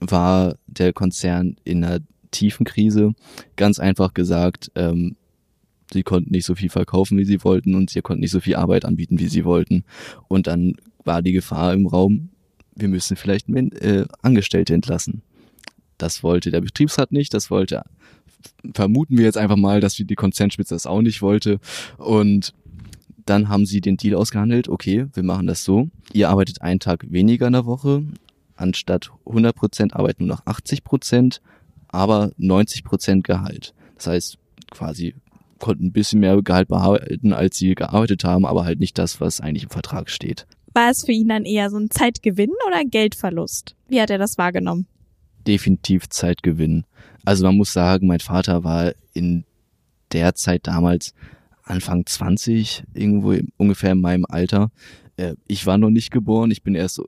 war 0.00 0.56
der 0.66 0.92
Konzern 0.92 1.56
in 1.64 1.84
einer 1.84 2.00
tiefen 2.30 2.64
Krise. 2.64 3.14
Ganz 3.56 3.78
einfach 3.78 4.14
gesagt, 4.14 4.70
ähm, 4.74 5.16
sie 5.92 6.02
konnten 6.02 6.30
nicht 6.30 6.46
so 6.46 6.54
viel 6.54 6.70
verkaufen, 6.70 7.18
wie 7.18 7.24
sie 7.24 7.44
wollten 7.44 7.74
und 7.74 7.90
sie 7.90 8.02
konnten 8.02 8.20
nicht 8.20 8.30
so 8.30 8.40
viel 8.40 8.56
Arbeit 8.56 8.84
anbieten, 8.84 9.18
wie 9.18 9.28
sie 9.28 9.44
wollten. 9.44 9.84
Und 10.28 10.46
dann 10.46 10.74
war 11.04 11.22
die 11.22 11.32
Gefahr 11.32 11.72
im 11.72 11.86
Raum, 11.86 12.30
wir 12.74 12.88
müssen 12.88 13.16
vielleicht 13.16 13.48
äh, 13.48 14.06
Angestellte 14.22 14.74
entlassen. 14.74 15.22
Das 15.98 16.22
wollte 16.22 16.50
der 16.50 16.62
Betriebsrat 16.62 17.12
nicht, 17.12 17.34
das 17.34 17.50
wollte, 17.50 17.84
vermuten 18.74 19.18
wir 19.18 19.24
jetzt 19.24 19.38
einfach 19.38 19.56
mal, 19.56 19.80
dass 19.80 19.94
die 19.94 20.14
Konzernspitze 20.14 20.74
das 20.74 20.86
auch 20.86 21.02
nicht 21.02 21.22
wollte. 21.22 21.60
Und 21.98 22.54
dann 23.24 23.48
haben 23.48 23.66
sie 23.66 23.80
den 23.80 23.96
Deal 23.96 24.16
ausgehandelt, 24.16 24.68
okay, 24.68 25.06
wir 25.12 25.22
machen 25.22 25.46
das 25.46 25.64
so. 25.64 25.88
Ihr 26.12 26.28
arbeitet 26.28 26.62
einen 26.62 26.80
Tag 26.80 27.10
weniger 27.10 27.46
in 27.46 27.52
der 27.52 27.66
Woche, 27.66 28.04
anstatt 28.56 29.10
100 29.26 29.54
Prozent 29.54 29.94
arbeiten 29.94 30.26
nur 30.26 30.36
noch 30.36 30.46
80 30.46 30.82
Prozent, 30.82 31.40
aber 31.88 32.32
90 32.36 32.84
Prozent 32.84 33.24
Gehalt. 33.24 33.74
Das 33.96 34.08
heißt, 34.08 34.38
quasi 34.70 35.14
konnten 35.62 35.86
ein 35.86 35.92
bisschen 35.92 36.20
mehr 36.20 36.42
Gehalt 36.42 36.68
behalten, 36.68 37.32
als 37.32 37.56
sie 37.56 37.74
gearbeitet 37.74 38.24
haben, 38.24 38.44
aber 38.44 38.64
halt 38.64 38.80
nicht 38.80 38.98
das, 38.98 39.20
was 39.20 39.40
eigentlich 39.40 39.62
im 39.62 39.70
Vertrag 39.70 40.10
steht. 40.10 40.46
War 40.74 40.90
es 40.90 41.04
für 41.04 41.12
ihn 41.12 41.28
dann 41.28 41.44
eher 41.44 41.70
so 41.70 41.78
ein 41.78 41.88
Zeitgewinn 41.88 42.50
oder 42.66 42.84
Geldverlust? 42.84 43.76
Wie 43.88 44.00
hat 44.00 44.10
er 44.10 44.18
das 44.18 44.36
wahrgenommen? 44.38 44.86
Definitiv 45.46 46.08
Zeitgewinn. 46.08 46.84
Also 47.24 47.46
man 47.46 47.56
muss 47.56 47.72
sagen, 47.72 48.08
mein 48.08 48.20
Vater 48.20 48.64
war 48.64 48.92
in 49.12 49.44
der 50.12 50.34
Zeit 50.34 50.66
damals 50.66 51.14
Anfang 51.62 52.06
20, 52.06 52.82
irgendwo 52.92 53.36
ungefähr 53.56 53.92
in 53.92 54.00
meinem 54.00 54.26
Alter. 54.28 54.72
Äh, 55.16 55.36
ich 55.46 55.64
war 55.64 55.78
noch 55.78 55.90
nicht 55.90 56.10
geboren, 56.10 56.50
ich 56.50 56.62
bin 56.62 56.74
erst 56.74 57.00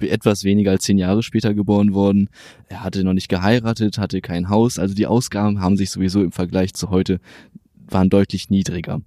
etwas 0.00 0.44
weniger 0.44 0.70
als 0.72 0.84
zehn 0.84 0.98
Jahre 0.98 1.22
später 1.22 1.54
geboren 1.54 1.94
worden. 1.94 2.28
Er 2.68 2.82
hatte 2.84 3.04
noch 3.04 3.12
nicht 3.12 3.28
geheiratet, 3.28 3.98
hatte 3.98 4.20
kein 4.20 4.48
Haus, 4.48 4.78
also 4.78 4.94
die 4.94 5.06
Ausgaben 5.06 5.60
haben 5.60 5.76
sich 5.76 5.90
sowieso 5.90 6.22
im 6.22 6.32
Vergleich 6.32 6.74
zu 6.74 6.90
heute 6.90 7.20
waren 7.88 8.10
deutlich 8.10 8.50
niedriger. 8.50 9.00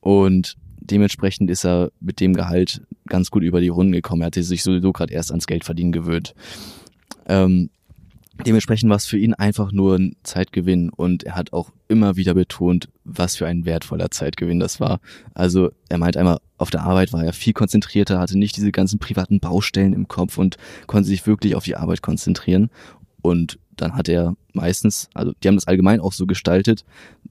Und 0.00 0.56
dementsprechend 0.80 1.50
ist 1.50 1.64
er 1.64 1.90
mit 2.00 2.20
dem 2.20 2.34
Gehalt 2.34 2.82
ganz 3.06 3.30
gut 3.30 3.42
über 3.42 3.60
die 3.60 3.68
Runden 3.68 3.92
gekommen. 3.92 4.22
Er 4.22 4.26
hatte 4.26 4.42
sich 4.42 4.62
sowieso 4.62 4.92
gerade 4.92 5.12
erst 5.12 5.30
ans 5.30 5.46
Geldverdienen 5.46 5.92
gewöhnt. 5.92 6.34
Ähm, 7.26 7.70
dementsprechend 8.44 8.90
war 8.90 8.96
es 8.96 9.06
für 9.06 9.18
ihn 9.18 9.34
einfach 9.34 9.72
nur 9.72 9.96
ein 9.96 10.16
Zeitgewinn 10.22 10.90
und 10.90 11.24
er 11.24 11.36
hat 11.36 11.52
auch 11.52 11.72
immer 11.88 12.16
wieder 12.16 12.34
betont, 12.34 12.88
was 13.04 13.36
für 13.36 13.46
ein 13.46 13.64
wertvoller 13.64 14.10
Zeitgewinn 14.10 14.60
das 14.60 14.80
war. 14.80 15.00
Also 15.34 15.70
er 15.88 15.98
meint 15.98 16.16
einmal, 16.16 16.38
auf 16.58 16.70
der 16.70 16.82
Arbeit 16.82 17.12
war 17.12 17.24
er 17.24 17.32
viel 17.32 17.52
konzentrierter, 17.52 18.18
hatte 18.18 18.38
nicht 18.38 18.56
diese 18.56 18.72
ganzen 18.72 18.98
privaten 18.98 19.40
Baustellen 19.40 19.92
im 19.92 20.08
Kopf 20.08 20.38
und 20.38 20.56
konnte 20.86 21.08
sich 21.08 21.26
wirklich 21.26 21.54
auf 21.54 21.64
die 21.64 21.76
Arbeit 21.76 22.02
konzentrieren. 22.02 22.70
Und 23.26 23.58
dann 23.76 23.96
hat 23.96 24.08
er 24.08 24.36
meistens, 24.52 25.10
also 25.12 25.32
die 25.42 25.48
haben 25.48 25.56
das 25.56 25.66
allgemein 25.66 26.00
auch 26.00 26.12
so 26.12 26.26
gestaltet, 26.26 26.84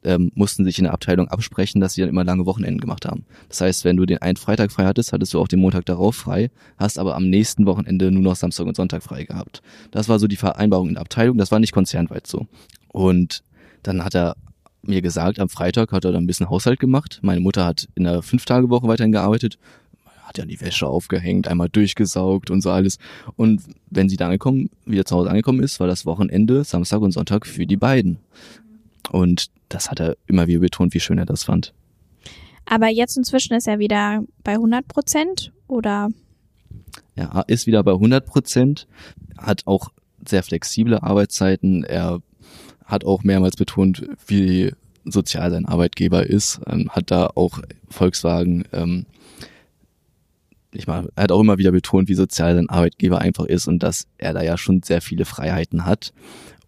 ähm, 0.04 0.30
mussten 0.36 0.66
sich 0.66 0.78
in 0.78 0.84
der 0.84 0.94
Abteilung 0.94 1.30
absprechen, 1.30 1.80
dass 1.80 1.94
sie 1.94 2.02
dann 2.02 2.10
immer 2.10 2.26
lange 2.26 2.46
Wochenenden 2.46 2.82
gemacht 2.82 3.06
haben. 3.06 3.26
Das 3.48 3.62
heißt, 3.62 3.86
wenn 3.86 3.96
du 3.96 4.06
den 4.06 4.18
einen 4.18 4.36
Freitag 4.36 4.74
frei 4.74 4.86
hattest, 4.86 5.14
hattest 5.14 5.34
du 5.34 5.40
auch 5.40 5.48
den 5.48 5.62
Montag 5.62 5.86
darauf 5.86 6.18
frei, 6.18 6.52
hast 6.78 7.00
aber 7.00 7.16
am 7.16 7.30
nächsten 7.30 7.66
Wochenende 7.66 8.12
nur 8.12 8.22
noch 8.22 8.36
Samstag 8.36 8.68
und 8.68 8.76
Sonntag 8.76 9.04
frei 9.04 9.24
gehabt. 9.24 9.62
Das 9.92 10.10
war 10.10 10.20
so 10.20 10.28
die 10.28 10.36
Vereinbarung 10.36 10.90
in 10.90 10.96
der 10.96 11.02
Abteilung, 11.02 11.38
das 11.38 11.52
war 11.52 11.60
nicht 11.60 11.72
konzernweit 11.72 12.28
so. 12.28 12.46
Und 12.90 13.42
dann 13.84 14.04
hat 14.04 14.16
er 14.16 14.36
mir 14.84 15.02
gesagt, 15.02 15.40
am 15.40 15.50
Freitag 15.50 15.94
hat 15.94 16.04
er 16.04 16.12
dann 16.12 16.26
ein 16.26 16.28
bisschen 16.28 16.50
Haushalt 16.50 16.80
gemacht. 16.80 17.20
Meine 17.24 17.40
Mutter 17.40 17.66
hat 17.66 17.88
in 17.96 18.04
der 18.04 18.22
Fünf-Tage-Woche 18.22 18.88
weiterhin 18.88 19.14
gearbeitet 19.14 19.58
hat 20.36 20.38
ja 20.40 20.46
die 20.46 20.62
Wäsche 20.62 20.88
aufgehängt, 20.88 21.48
einmal 21.48 21.70
durchgesaugt 21.70 22.50
und 22.52 22.62
so 22.62 22.72
alles. 22.72 22.98
Und 23.36 23.62
wenn 23.90 24.10
sie 24.10 24.18
dann 24.18 24.28
angekommen, 24.28 24.70
wieder 24.86 25.06
zu 25.06 25.16
Hause 25.16 25.30
angekommen 25.30 25.64
ist, 25.64 25.80
war 25.80 25.88
das 25.88 26.06
Wochenende, 26.06 26.64
Samstag 26.64 27.02
und 27.02 27.12
Sonntag 27.12 27.46
für 27.46 27.66
die 27.66 27.78
beiden. 27.78 28.20
Und 29.12 29.50
das 29.70 29.90
hat 29.90 30.00
er 30.00 30.18
immer 30.28 30.48
wieder 30.48 30.60
betont, 30.60 30.94
wie 30.94 31.00
schön 31.00 31.18
er 31.18 31.26
das 31.26 31.44
fand. 31.44 31.74
Aber 32.66 32.90
jetzt 32.90 33.18
inzwischen 33.18 33.54
ist 33.54 33.68
er 33.68 33.80
wieder 33.80 34.24
bei 34.44 34.54
100 34.54 34.88
Prozent 34.88 35.52
oder? 35.68 36.10
Ja, 37.16 37.42
ist 37.48 37.68
wieder 37.68 37.84
bei 37.84 37.94
100 37.94 38.26
Prozent, 38.26 38.88
hat 39.38 39.62
auch 39.66 39.90
sehr 40.28 40.44
flexible 40.44 40.98
Arbeitszeiten. 41.00 41.84
Er 41.84 42.20
hat 42.86 43.06
auch 43.06 43.24
mehrmals 43.24 43.56
betont, 43.56 44.08
wie 44.28 44.74
sozial 45.06 45.52
sein 45.52 45.66
Arbeitgeber 45.66 46.26
ist, 46.26 46.60
ähm, 46.68 46.90
hat 46.90 47.12
da 47.12 47.30
auch 47.36 47.60
Volkswagen 47.90 48.66
ähm, 48.74 49.06
ich 50.76 50.88
meine, 50.88 51.10
er 51.16 51.24
hat 51.24 51.32
auch 51.32 51.40
immer 51.40 51.58
wieder 51.58 51.72
betont, 51.72 52.10
wie 52.10 52.16
sozial 52.16 52.56
sein 52.56 52.70
Arbeitgeber 52.70 53.20
einfach 53.20 53.46
ist 53.46 53.68
und 53.68 53.84
dass 53.84 54.08
er 54.18 54.34
da 54.34 54.42
ja 54.42 54.58
schon 54.58 54.84
sehr 54.84 55.02
viele 55.02 55.26
Freiheiten 55.26 55.86
hat 55.86 56.14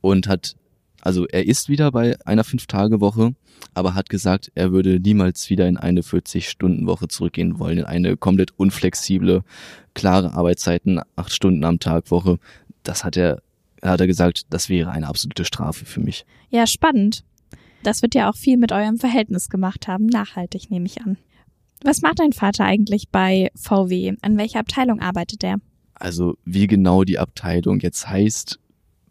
und 0.02 0.28
hat, 0.28 0.56
also 1.02 1.26
er 1.28 1.46
ist 1.46 1.70
wieder 1.70 1.92
bei 1.92 2.18
einer 2.26 2.44
Fünf-Tage-Woche, 2.44 3.34
aber 3.74 3.96
hat 3.96 4.10
gesagt, 4.10 4.52
er 4.56 4.72
würde 4.72 5.00
niemals 5.00 5.50
wieder 5.50 5.68
in 5.68 5.78
eine 5.78 6.02
40-Stunden-Woche 6.02 7.08
zurückgehen 7.08 7.60
wollen, 7.60 7.80
in 7.80 7.86
eine 7.86 8.18
komplett 8.18 8.52
unflexible, 8.58 9.44
klare 9.94 10.34
Arbeitszeiten, 10.34 11.00
acht 11.16 11.32
Stunden 11.32 11.64
am 11.64 11.80
Tag 11.80 12.12
Woche. 12.12 12.40
Das 12.84 13.04
hat 13.04 13.18
er, 13.18 13.42
hat 13.82 14.00
er 14.00 14.08
gesagt, 14.08 14.44
das 14.50 14.70
wäre 14.70 14.92
eine 14.92 15.08
absolute 15.08 15.46
Strafe 15.46 15.86
für 15.86 16.00
mich. 16.00 16.26
Ja, 16.50 16.68
spannend. 16.68 17.24
Das 17.84 18.02
wird 18.02 18.16
ja 18.16 18.30
auch 18.30 18.36
viel 18.36 18.58
mit 18.58 18.72
eurem 18.72 18.98
Verhältnis 18.98 19.50
gemacht 19.50 19.88
haben, 19.88 20.08
nachhaltig 20.08 20.70
nehme 20.70 20.88
ich 20.88 21.02
an. 21.02 21.18
Was 21.84 22.02
macht 22.02 22.20
dein 22.20 22.34
Vater 22.34 22.66
eigentlich 22.66 23.10
bei 23.10 23.52
VW? 23.56 24.14
An 24.22 24.38
welcher 24.38 24.60
Abteilung 24.60 25.00
arbeitet 25.00 25.44
er? 25.44 25.58
Also 25.94 26.38
wie 26.46 26.68
genau 26.68 27.04
die 27.04 27.20
Abteilung 27.20 27.80
jetzt 27.80 28.08
heißt, 28.10 28.60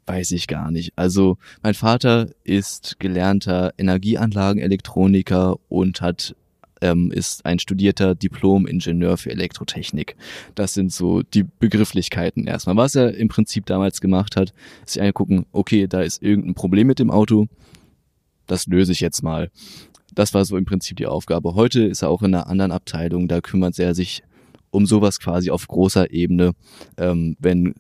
weiß 0.06 0.32
ich 0.32 0.46
gar 0.46 0.70
nicht. 0.70 0.92
Also 0.96 1.38
mein 1.62 1.74
Vater 1.74 2.30
ist 2.44 2.98
gelernter 2.98 3.72
Energieanlagenelektroniker 3.76 5.56
und 5.68 6.00
hat 6.00 6.34
ähm, 6.82 7.10
ist 7.10 7.46
ein 7.46 7.58
studierter 7.58 8.14
Diplom-Ingenieur 8.14 9.16
für 9.16 9.30
Elektrotechnik. 9.30 10.16
Das 10.54 10.74
sind 10.74 10.92
so 10.92 11.22
die 11.22 11.44
Begrifflichkeiten 11.44 12.46
erstmal. 12.46 12.76
Was 12.76 12.94
er 12.94 13.14
im 13.14 13.28
Prinzip 13.28 13.66
damals 13.66 14.00
gemacht 14.00 14.36
hat, 14.36 14.52
ist 14.84 14.94
sich 14.94 15.02
angucken, 15.02 15.46
okay, 15.52 15.86
da 15.86 16.02
ist 16.02 16.22
irgendein 16.22 16.54
Problem 16.54 16.86
mit 16.86 16.98
dem 16.98 17.10
Auto, 17.10 17.46
das 18.46 18.66
löse 18.66 18.92
ich 18.92 19.00
jetzt 19.00 19.22
mal. 19.22 19.50
Das 20.16 20.32
war 20.32 20.44
so 20.46 20.56
im 20.56 20.64
Prinzip 20.64 20.96
die 20.96 21.06
Aufgabe. 21.06 21.54
Heute 21.54 21.82
ist 21.82 22.02
er 22.02 22.08
auch 22.08 22.22
in 22.22 22.34
einer 22.34 22.48
anderen 22.48 22.72
Abteilung, 22.72 23.28
da 23.28 23.40
kümmert 23.40 23.78
er 23.78 23.94
sich 23.94 24.22
um 24.70 24.86
sowas 24.86 25.20
quasi 25.20 25.50
auf 25.50 25.68
großer 25.68 26.10
Ebene. 26.10 26.52
Ähm, 26.96 27.36
wenn 27.38 27.74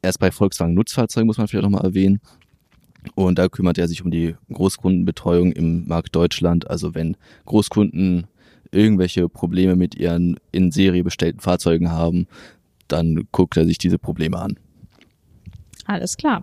erst 0.00 0.18
bei 0.18 0.30
Volkswagen 0.30 0.74
Nutzfahrzeugen 0.74 1.26
muss 1.26 1.36
man 1.36 1.48
vielleicht 1.48 1.64
nochmal 1.64 1.84
erwähnen. 1.84 2.20
Und 3.14 3.38
da 3.38 3.48
kümmert 3.48 3.78
er 3.78 3.88
sich 3.88 4.02
um 4.02 4.10
die 4.10 4.34
Großkundenbetreuung 4.52 5.52
im 5.52 5.86
Markt 5.86 6.16
Deutschland. 6.16 6.68
Also 6.70 6.94
wenn 6.94 7.16
Großkunden 7.44 8.26
irgendwelche 8.70 9.28
Probleme 9.28 9.76
mit 9.76 9.94
ihren 9.94 10.36
in 10.50 10.72
Serie 10.72 11.04
bestellten 11.04 11.40
Fahrzeugen 11.40 11.90
haben, 11.90 12.26
dann 12.88 13.28
guckt 13.32 13.56
er 13.58 13.66
sich 13.66 13.76
diese 13.76 13.98
Probleme 13.98 14.38
an. 14.38 14.58
Alles 15.84 16.16
klar. 16.16 16.42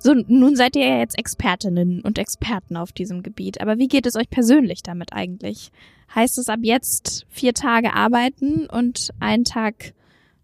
So, 0.00 0.14
nun 0.14 0.54
seid 0.54 0.76
ihr 0.76 0.86
ja 0.86 0.98
jetzt 0.98 1.18
Expertinnen 1.18 2.00
und 2.02 2.18
Experten 2.18 2.76
auf 2.76 2.92
diesem 2.92 3.22
Gebiet. 3.22 3.60
Aber 3.60 3.78
wie 3.78 3.88
geht 3.88 4.06
es 4.06 4.14
euch 4.16 4.30
persönlich 4.30 4.82
damit 4.82 5.12
eigentlich? 5.12 5.72
Heißt 6.14 6.38
es 6.38 6.48
ab 6.48 6.60
jetzt 6.62 7.26
vier 7.28 7.52
Tage 7.52 7.92
arbeiten 7.92 8.66
und 8.66 9.10
einen 9.18 9.44
Tag 9.44 9.92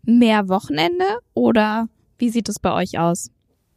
mehr 0.03 0.49
Wochenende? 0.49 1.05
Oder 1.35 1.89
wie 2.19 2.31
sieht 2.31 2.49
es 2.49 2.59
bei 2.59 2.73
euch 2.73 2.99
aus? 2.99 3.31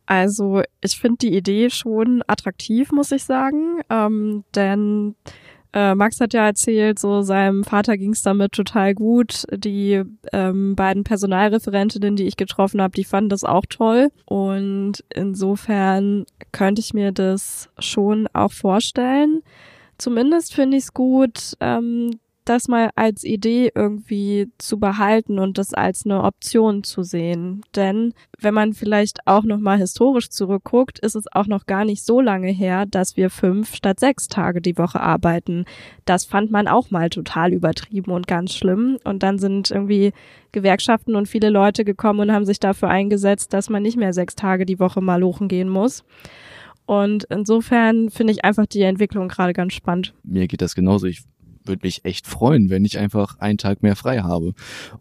Also 0.08 0.62
ich 0.82 0.98
finde 0.98 1.18
die 1.18 1.36
Idee 1.36 1.70
schon 1.70 2.24
attraktiv, 2.28 2.92
muss 2.92 3.12
ich 3.12 3.24
sagen. 3.24 3.82
Ähm, 3.90 4.46
denn 4.56 5.16
äh, 5.74 5.96
Max 5.96 6.20
hat 6.20 6.34
ja 6.34 6.46
erzählt, 6.46 7.00
so 7.00 7.22
seinem 7.22 7.64
Vater 7.64 7.98
ging 7.98 8.14
es 8.14 8.22
damit 8.22 8.54
total 8.54 8.94
gut. 8.94 9.44
Die 9.54 10.04
ähm, 10.34 10.76
beiden 10.76 11.04
Personalreferentinnen, 11.04 12.16
die 12.16 12.28
ich 12.28 12.38
getroffen 12.38 12.82
habe, 12.82 12.94
die 12.96 13.04
fanden 13.04 13.30
das 13.30 13.44
auch 13.44 13.66
toll. 13.70 14.10
Und 14.26 15.04
insofern 15.14 16.26
könnte 16.52 16.82
ich 16.82 16.94
mir 16.94 17.12
das 17.12 17.70
schon 17.80 18.28
auch 18.34 18.52
vorstellen. 18.52 19.42
Zumindest 19.98 20.54
finde 20.54 20.78
ich 20.78 20.84
es 20.84 20.94
gut, 20.94 21.54
ähm, 21.60 22.20
das 22.50 22.68
mal 22.68 22.90
als 22.96 23.24
Idee 23.24 23.72
irgendwie 23.74 24.50
zu 24.58 24.80
behalten 24.80 25.40
und 25.40 25.58
das 25.58 25.74
als 25.74 26.06
eine 26.06 26.24
Option 26.24 26.84
zu 26.84 27.04
sehen. 27.04 27.62
Denn 27.76 28.14
wenn 28.40 28.54
man 28.54 28.74
vielleicht 28.74 29.20
auch 29.26 29.44
noch 29.44 29.60
mal 29.60 29.78
historisch 29.78 30.30
zurückguckt, 30.30 31.00
ist 31.00 31.16
es 31.16 31.26
auch 31.32 31.48
noch 31.48 31.66
gar 31.66 31.86
nicht 31.86 32.04
so 32.04 32.22
lange 32.22 32.50
her, 32.50 32.86
dass 32.86 33.18
wir 33.18 33.30
fünf 33.30 33.76
statt 33.76 34.00
sechs 34.00 34.28
Tage 34.28 34.62
die 34.62 34.78
Woche 34.78 35.00
arbeiten. 35.00 35.66
Das 36.06 36.26
fand 36.26 36.52
man 36.52 36.68
auch 36.68 36.92
mal 36.92 37.10
total 37.10 37.54
übertrieben 37.54 38.12
und 38.12 38.28
ganz 38.28 38.54
schlimm. 38.54 38.98
Und 39.04 39.24
dann 39.24 39.40
sind 39.40 39.72
irgendwie 39.72 40.14
Gewerkschaften 40.52 41.16
und 41.16 41.28
viele 41.28 41.50
Leute 41.50 41.86
gekommen 41.86 42.22
und 42.22 42.32
haben 42.32 42.46
sich 42.46 42.60
dafür 42.60 42.90
eingesetzt, 42.90 43.54
dass 43.54 43.70
man 43.70 43.84
nicht 43.84 43.98
mehr 43.98 44.14
sechs 44.14 44.36
Tage 44.36 44.66
die 44.66 44.80
Woche 44.80 45.02
mal 45.02 45.20
lochen 45.20 45.48
gehen 45.48 45.70
muss. 45.70 46.04
Und 46.86 47.26
insofern 47.26 48.10
finde 48.10 48.32
ich 48.32 48.46
einfach 48.46 48.66
die 48.66 48.82
Entwicklung 48.82 49.28
gerade 49.28 49.52
ganz 49.52 49.74
spannend. 49.74 50.14
Mir 50.24 50.48
geht 50.48 50.62
das 50.62 50.74
genauso. 50.74 51.06
Ich 51.08 51.24
würde 51.68 51.86
mich 51.86 52.06
echt 52.06 52.28
freuen, 52.28 52.70
wenn 52.70 52.86
ich 52.86 52.98
einfach 52.98 53.40
einen 53.40 53.58
Tag 53.58 53.84
mehr 53.84 53.96
frei 53.96 54.20
habe. 54.20 54.54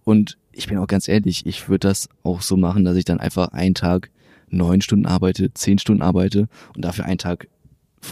Und 0.04 0.38
ich 0.52 0.68
bin 0.68 0.78
auch 0.78 0.86
ganz 0.86 1.08
ehrlich, 1.08 1.46
ich 1.46 1.68
würde 1.68 1.88
das 1.88 2.08
auch 2.22 2.40
so 2.40 2.56
machen, 2.56 2.84
dass 2.84 2.96
ich 2.96 3.04
dann 3.04 3.20
einfach 3.20 3.48
einen 3.48 3.74
Tag 3.74 4.10
neun 4.48 4.80
Stunden 4.80 5.06
arbeite, 5.06 5.52
zehn 5.52 5.78
Stunden 5.78 6.02
arbeite 6.02 6.48
und 6.74 6.84
dafür 6.84 7.04
einen 7.04 7.18
Tag 7.18 7.48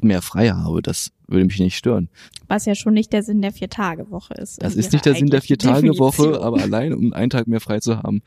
mehr 0.02 0.22
frei 0.22 0.50
habe. 0.50 0.82
Das 0.82 1.12
würde 1.26 1.44
mich 1.44 1.58
nicht 1.58 1.76
stören. 1.76 2.08
Was 2.48 2.64
ja 2.66 2.74
schon 2.74 2.94
nicht 2.94 3.12
der 3.12 3.22
Sinn 3.22 3.42
der 3.42 3.52
Vier-Tage-Woche 3.52 4.34
ist. 4.34 4.62
Das 4.62 4.74
ist 4.74 4.92
nicht 4.92 5.04
der 5.04 5.14
Sinn 5.14 5.30
der 5.30 5.42
Vier-Tage-Woche, 5.42 6.40
aber 6.40 6.60
allein 6.60 6.92
um 6.92 7.12
einen 7.12 7.30
Tag 7.30 7.46
mehr 7.46 7.60
frei 7.60 7.80
zu 7.80 8.02
haben, 8.02 8.22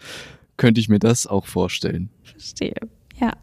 könnte 0.55 0.79
ich 0.79 0.89
mir 0.89 0.99
das 0.99 1.27
auch 1.27 1.45
vorstellen. 1.45 2.09
Verstehe. 2.23 2.75
Ja. 3.19 3.33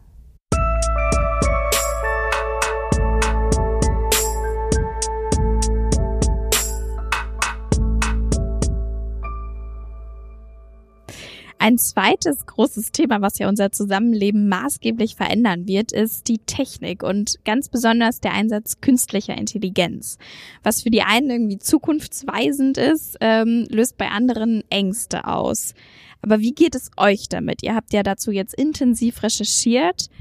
Ein 11.65 11.79
zweites 11.79 12.45
großes 12.45 12.91
Thema, 12.91 13.21
was 13.21 13.39
ja 13.39 13.49
unser 13.49 13.71
Zusammenleben 13.71 14.47
maßgeblich 14.47 15.15
verändern 15.15 15.67
wird, 15.67 15.91
ist 15.91 16.27
die 16.27 16.37
Technik 16.37 17.01
und 17.01 17.43
ganz 17.43 17.69
besonders 17.69 18.19
der 18.19 18.33
Einsatz 18.33 18.81
künstlicher 18.81 19.35
Intelligenz. 19.35 20.19
Was 20.61 20.83
für 20.83 20.91
die 20.91 21.01
einen 21.01 21.31
irgendwie 21.31 21.57
zukunftsweisend 21.57 22.77
ist, 22.77 23.17
ähm, 23.19 23.65
löst 23.71 23.97
bei 23.97 24.09
anderen 24.09 24.63
Ängste 24.69 25.25
aus. 25.25 25.73
Aber 26.21 26.39
wie 26.39 26.51
geht 26.51 26.75
es 26.75 26.91
euch 26.97 27.29
damit? 27.29 27.63
Ihr 27.63 27.73
habt 27.73 27.93
ja 27.93 28.03
dazu 28.03 28.29
jetzt 28.29 28.53
intensiv 28.53 29.23
recherchiert, 29.23 30.11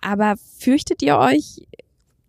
aber 0.00 0.36
fürchtet 0.58 1.02
ihr 1.02 1.18
euch 1.18 1.66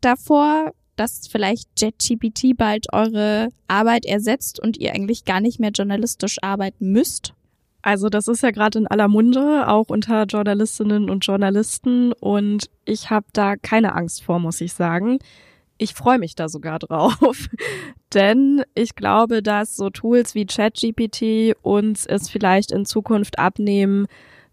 davor, 0.02 0.74
dass 0.98 1.30
vielleicht 1.30 1.70
JetGPT 1.80 2.58
bald 2.58 2.92
eure 2.92 3.54
Arbeit 3.70 4.06
ersetzt 4.06 4.60
und 4.60 4.76
ihr 4.76 4.94
eigentlich 4.94 5.24
gar 5.24 5.40
nicht 5.40 5.62
mehr 5.62 5.72
journalistisch 5.72 6.40
arbeiten 6.42 6.92
müsst? 6.92 7.34
Also 7.84 8.08
das 8.08 8.30
ist 8.30 8.42
ja 8.42 8.52
gerade 8.52 8.80
in 8.80 8.88
aller 8.88 9.10
Munde, 9.10 9.68
auch 9.68 9.90
unter 9.90 10.24
Journalistinnen 10.24 11.10
und 11.10 11.26
Journalisten. 11.26 12.14
Und 12.14 12.70
ich 12.86 13.10
habe 13.10 13.26
da 13.34 13.58
keine 13.58 13.94
Angst 13.94 14.24
vor, 14.24 14.40
muss 14.40 14.62
ich 14.62 14.74
sagen. 14.74 15.20
Ich 15.78 15.94
freue 15.94 16.18
mich 16.18 16.34
da 16.34 16.48
sogar 16.48 16.80
drauf. 16.80 17.50
Denn 18.14 18.64
ich 18.74 18.96
glaube, 18.96 19.44
dass 19.44 19.76
so 19.76 19.90
Tools 19.90 20.34
wie 20.34 20.46
ChatGPT 20.46 21.58
uns 21.62 22.06
es 22.06 22.30
vielleicht 22.30 22.72
in 22.72 22.86
Zukunft 22.86 23.38
abnehmen, 23.38 24.08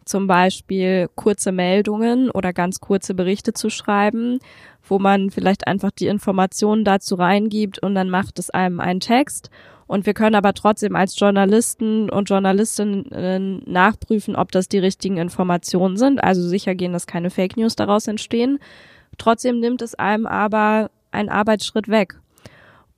zum 0.04 0.26
Beispiel 0.26 1.08
kurze 1.14 1.52
Meldungen 1.52 2.30
oder 2.32 2.52
ganz 2.52 2.80
kurze 2.80 3.14
Berichte 3.14 3.52
zu 3.52 3.70
schreiben, 3.70 4.40
wo 4.82 4.98
man 4.98 5.30
vielleicht 5.30 5.68
einfach 5.68 5.92
die 5.92 6.08
Informationen 6.08 6.84
dazu 6.84 7.14
reingibt 7.14 7.78
und 7.78 7.94
dann 7.94 8.10
macht 8.10 8.40
es 8.40 8.50
einem 8.50 8.80
einen 8.80 8.98
Text 8.98 9.50
und 9.90 10.06
wir 10.06 10.14
können 10.14 10.36
aber 10.36 10.54
trotzdem 10.54 10.94
als 10.94 11.18
Journalisten 11.18 12.10
und 12.10 12.28
Journalistinnen 12.28 13.64
nachprüfen, 13.66 14.36
ob 14.36 14.52
das 14.52 14.68
die 14.68 14.78
richtigen 14.78 15.16
Informationen 15.16 15.96
sind. 15.96 16.22
Also 16.22 16.46
sicher 16.46 16.76
gehen, 16.76 16.92
dass 16.92 17.08
keine 17.08 17.28
Fake 17.28 17.56
News 17.56 17.74
daraus 17.74 18.06
entstehen. 18.06 18.60
Trotzdem 19.18 19.58
nimmt 19.58 19.82
es 19.82 19.96
einem 19.96 20.26
aber 20.26 20.92
einen 21.10 21.28
Arbeitsschritt 21.28 21.88
weg. 21.88 22.20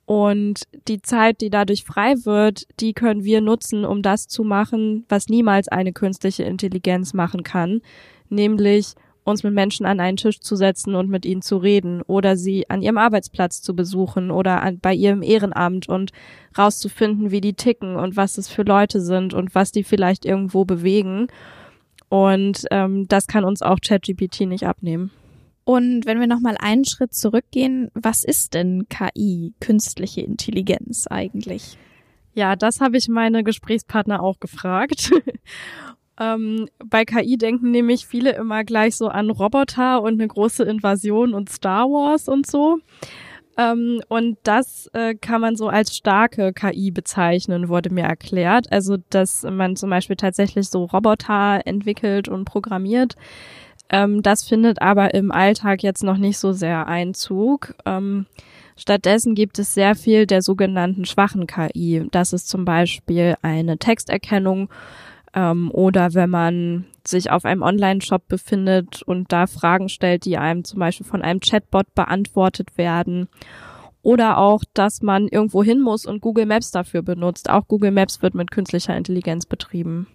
Und 0.05 0.65
die 0.87 1.01
Zeit, 1.01 1.41
die 1.41 1.49
dadurch 1.49 1.83
frei 1.83 2.13
wird, 2.25 2.67
die 2.79 2.93
können 2.93 3.23
wir 3.23 3.41
nutzen, 3.41 3.85
um 3.85 4.03
das 4.03 4.27
zu 4.27 4.43
machen, 4.43 5.05
was 5.09 5.29
niemals 5.29 5.69
eine 5.69 5.93
künstliche 5.93 6.43
Intelligenz 6.43 7.15
machen 7.15 7.41
kann, 7.41 7.81
nämlich 8.29 8.93
uns 9.23 9.43
mit 9.43 9.53
Menschen 9.53 9.85
an 9.85 9.99
einen 9.99 10.17
Tisch 10.17 10.39
zu 10.39 10.55
setzen 10.55 10.95
und 10.95 11.09
mit 11.09 11.25
ihnen 11.25 11.41
zu 11.41 11.57
reden 11.57 12.01
oder 12.01 12.35
sie 12.35 12.69
an 12.69 12.81
ihrem 12.81 12.97
Arbeitsplatz 12.97 13.61
zu 13.61 13.75
besuchen 13.75 14.31
oder 14.31 14.61
an, 14.61 14.79
bei 14.79 14.93
ihrem 14.93 15.21
Ehrenamt 15.21 15.87
und 15.87 16.11
rauszufinden, 16.57 17.31
wie 17.31 17.41
die 17.41 17.53
ticken 17.53 17.95
und 17.95 18.17
was 18.17 18.37
es 18.37 18.49
für 18.49 18.63
Leute 18.63 19.01
sind 19.01 19.33
und 19.33 19.55
was 19.55 19.71
die 19.71 19.83
vielleicht 19.83 20.25
irgendwo 20.25 20.65
bewegen. 20.65 21.27
Und 22.09 22.65
ähm, 22.71 23.07
das 23.07 23.27
kann 23.27 23.43
uns 23.43 23.61
auch 23.61 23.79
ChatGPT 23.79 24.41
nicht 24.41 24.65
abnehmen. 24.65 25.11
Und 25.65 26.05
wenn 26.05 26.19
wir 26.19 26.27
nochmal 26.27 26.57
einen 26.59 26.85
Schritt 26.85 27.13
zurückgehen, 27.13 27.89
was 27.93 28.23
ist 28.23 28.53
denn 28.53 28.87
KI, 28.89 29.53
künstliche 29.59 30.21
Intelligenz 30.21 31.07
eigentlich? 31.07 31.77
Ja, 32.33 32.55
das 32.55 32.81
habe 32.81 32.97
ich 32.97 33.07
meine 33.07 33.43
Gesprächspartner 33.43 34.21
auch 34.21 34.39
gefragt. 34.39 35.11
Ähm, 36.19 36.67
bei 36.85 37.05
KI 37.05 37.37
denken 37.37 37.71
nämlich 37.71 38.05
viele 38.05 38.33
immer 38.33 38.63
gleich 38.63 38.95
so 38.95 39.07
an 39.07 39.29
Roboter 39.29 40.01
und 40.01 40.13
eine 40.13 40.27
große 40.27 40.63
Invasion 40.63 41.33
und 41.33 41.49
Star 41.49 41.85
Wars 41.85 42.27
und 42.27 42.45
so. 42.45 42.79
Ähm, 43.57 44.01
und 44.09 44.37
das 44.43 44.89
äh, 44.93 45.15
kann 45.15 45.41
man 45.41 45.55
so 45.55 45.67
als 45.67 45.95
starke 45.95 46.53
KI 46.53 46.91
bezeichnen, 46.91 47.69
wurde 47.69 47.91
mir 47.91 48.05
erklärt. 48.05 48.71
Also, 48.71 48.97
dass 49.09 49.43
man 49.43 49.75
zum 49.75 49.89
Beispiel 49.89 50.15
tatsächlich 50.15 50.69
so 50.69 50.85
Roboter 50.85 51.61
entwickelt 51.65 52.27
und 52.27 52.45
programmiert. 52.45 53.15
Ähm, 53.89 54.23
das 54.23 54.43
findet 54.43 54.81
aber 54.81 55.13
im 55.13 55.31
Alltag 55.31 55.83
jetzt 55.83 56.03
noch 56.03 56.17
nicht 56.17 56.37
so 56.37 56.51
sehr 56.51 56.87
Einzug. 56.87 57.75
Ähm, 57.85 58.25
Stattdessen 58.75 59.35
gibt 59.35 59.59
es 59.59 59.73
sehr 59.73 59.93
viel 59.93 60.25
der 60.25 60.41
sogenannten 60.41 61.05
schwachen 61.05 61.45
KI. 61.45 62.07
Das 62.11 62.33
ist 62.33 62.49
zum 62.49 62.65
Beispiel 62.65 63.35
eine 63.43 63.77
Texterkennung 63.77 64.69
ähm, 65.33 65.71
oder 65.71 66.13
wenn 66.13 66.29
man 66.29 66.85
sich 67.05 67.31
auf 67.31 67.45
einem 67.45 67.61
Online-Shop 67.61 68.27
befindet 68.27 69.01
und 69.01 69.31
da 69.31 69.47
Fragen 69.47 69.89
stellt, 69.89 70.25
die 70.25 70.37
einem 70.37 70.63
zum 70.63 70.79
Beispiel 70.79 71.05
von 71.05 71.21
einem 71.21 71.39
Chatbot 71.39 71.93
beantwortet 71.95 72.77
werden. 72.77 73.27
Oder 74.01 74.37
auch, 74.37 74.63
dass 74.73 75.01
man 75.01 75.27
irgendwo 75.27 75.63
hin 75.63 75.81
muss 75.81 76.05
und 76.05 76.21
Google 76.21 76.45
Maps 76.45 76.71
dafür 76.71 77.01
benutzt. 77.01 77.49
Auch 77.49 77.67
Google 77.67 77.91
Maps 77.91 78.21
wird 78.21 78.35
mit 78.35 78.51
künstlicher 78.51 78.95
Intelligenz 78.95 79.45
betrieben. 79.45 80.07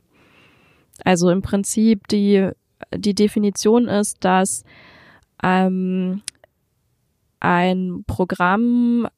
Also 1.05 1.31
im 1.31 1.43
Prinzip 1.43 2.07
die, 2.09 2.51
die 2.95 3.15
Definition 3.15 3.89
ist, 3.89 4.25
dass 4.25 4.65
ähm, 5.43 6.23
ein 7.41 8.05
Programm 8.07 9.09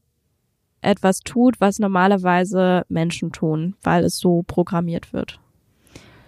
etwas 0.82 1.20
tut, 1.20 1.60
was 1.60 1.78
normalerweise 1.78 2.84
Menschen 2.88 3.32
tun, 3.32 3.74
weil 3.82 4.04
es 4.04 4.18
so 4.18 4.42
programmiert 4.46 5.12
wird. 5.12 5.40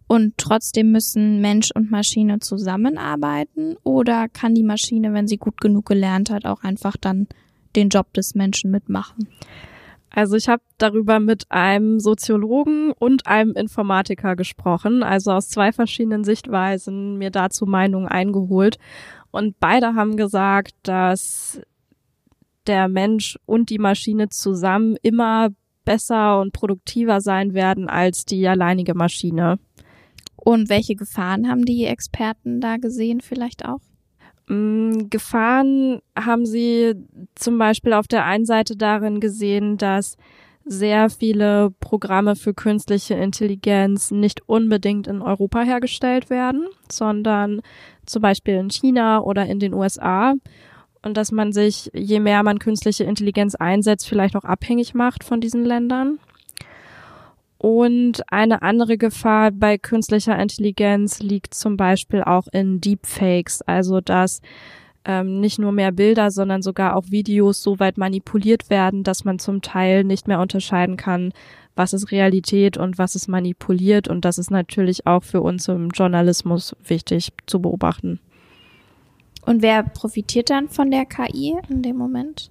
Und 0.06 0.36
trotzdem 0.36 0.92
müssen 0.92 1.40
Mensch 1.40 1.70
und 1.74 1.90
Maschine 1.90 2.40
zusammenarbeiten 2.40 3.76
oder 3.82 4.28
kann 4.28 4.54
die 4.54 4.62
Maschine, 4.62 5.12
wenn 5.14 5.26
sie 5.26 5.38
gut 5.38 5.60
genug 5.60 5.86
gelernt 5.86 6.30
hat, 6.30 6.44
auch 6.44 6.62
einfach 6.62 6.96
dann 6.96 7.28
den 7.76 7.88
Job 7.88 8.12
des 8.12 8.34
Menschen 8.34 8.70
mitmachen? 8.70 9.28
Also 10.14 10.36
ich 10.36 10.48
habe 10.48 10.62
darüber 10.76 11.20
mit 11.20 11.50
einem 11.50 11.98
Soziologen 11.98 12.92
und 12.92 13.26
einem 13.26 13.52
Informatiker 13.52 14.36
gesprochen, 14.36 15.02
also 15.02 15.32
aus 15.32 15.48
zwei 15.48 15.72
verschiedenen 15.72 16.22
Sichtweisen 16.22 17.16
mir 17.16 17.30
dazu 17.30 17.64
Meinungen 17.64 18.08
eingeholt. 18.08 18.76
Und 19.30 19.58
beide 19.58 19.94
haben 19.94 20.18
gesagt, 20.18 20.74
dass 20.82 21.62
der 22.66 22.88
Mensch 22.88 23.38
und 23.46 23.70
die 23.70 23.78
Maschine 23.78 24.28
zusammen 24.28 24.96
immer 25.02 25.48
besser 25.86 26.40
und 26.40 26.52
produktiver 26.52 27.20
sein 27.22 27.54
werden 27.54 27.88
als 27.88 28.26
die 28.26 28.46
alleinige 28.46 28.94
Maschine. 28.94 29.58
Und 30.44 30.68
welche 30.68 30.96
Gefahren 30.96 31.48
haben 31.48 31.64
die 31.64 31.84
Experten 31.84 32.60
da 32.60 32.76
gesehen 32.76 33.20
vielleicht 33.20 33.64
auch? 33.64 33.78
Mm, 34.48 35.08
Gefahren 35.08 36.00
haben 36.18 36.46
sie 36.46 36.94
zum 37.36 37.58
Beispiel 37.58 37.92
auf 37.92 38.08
der 38.08 38.24
einen 38.24 38.44
Seite 38.44 38.76
darin 38.76 39.20
gesehen, 39.20 39.78
dass 39.78 40.16
sehr 40.64 41.10
viele 41.10 41.72
Programme 41.78 42.34
für 42.34 42.54
künstliche 42.54 43.14
Intelligenz 43.14 44.10
nicht 44.10 44.48
unbedingt 44.48 45.06
in 45.06 45.22
Europa 45.22 45.62
hergestellt 45.62 46.28
werden, 46.28 46.66
sondern 46.90 47.60
zum 48.04 48.22
Beispiel 48.22 48.54
in 48.54 48.70
China 48.70 49.20
oder 49.20 49.46
in 49.46 49.60
den 49.60 49.74
USA. 49.74 50.34
Und 51.04 51.16
dass 51.16 51.30
man 51.30 51.52
sich, 51.52 51.88
je 51.94 52.18
mehr 52.18 52.42
man 52.42 52.58
künstliche 52.58 53.04
Intelligenz 53.04 53.54
einsetzt, 53.54 54.08
vielleicht 54.08 54.34
auch 54.34 54.44
abhängig 54.44 54.92
macht 54.92 55.22
von 55.22 55.40
diesen 55.40 55.64
Ländern. 55.64 56.18
Und 57.62 58.22
eine 58.26 58.62
andere 58.62 58.98
Gefahr 58.98 59.52
bei 59.52 59.78
künstlicher 59.78 60.36
Intelligenz 60.36 61.20
liegt 61.20 61.54
zum 61.54 61.76
Beispiel 61.76 62.20
auch 62.24 62.48
in 62.50 62.80
Deepfakes, 62.80 63.62
also 63.62 64.00
dass 64.00 64.40
ähm, 65.04 65.38
nicht 65.38 65.60
nur 65.60 65.70
mehr 65.70 65.92
Bilder, 65.92 66.32
sondern 66.32 66.60
sogar 66.60 66.96
auch 66.96 67.04
Videos 67.10 67.62
so 67.62 67.78
weit 67.78 67.98
manipuliert 67.98 68.68
werden, 68.68 69.04
dass 69.04 69.24
man 69.24 69.38
zum 69.38 69.62
Teil 69.62 70.02
nicht 70.02 70.26
mehr 70.26 70.40
unterscheiden 70.40 70.96
kann, 70.96 71.32
was 71.76 71.92
ist 71.92 72.10
Realität 72.10 72.78
und 72.78 72.98
was 72.98 73.14
ist 73.14 73.28
manipuliert. 73.28 74.08
Und 74.08 74.24
das 74.24 74.38
ist 74.38 74.50
natürlich 74.50 75.06
auch 75.06 75.22
für 75.22 75.40
uns 75.40 75.68
im 75.68 75.90
Journalismus 75.90 76.74
wichtig 76.84 77.28
zu 77.46 77.62
beobachten. 77.62 78.18
Und 79.46 79.62
wer 79.62 79.84
profitiert 79.84 80.50
dann 80.50 80.68
von 80.68 80.90
der 80.90 81.06
KI 81.06 81.54
in 81.68 81.82
dem 81.82 81.96
Moment? 81.96 82.50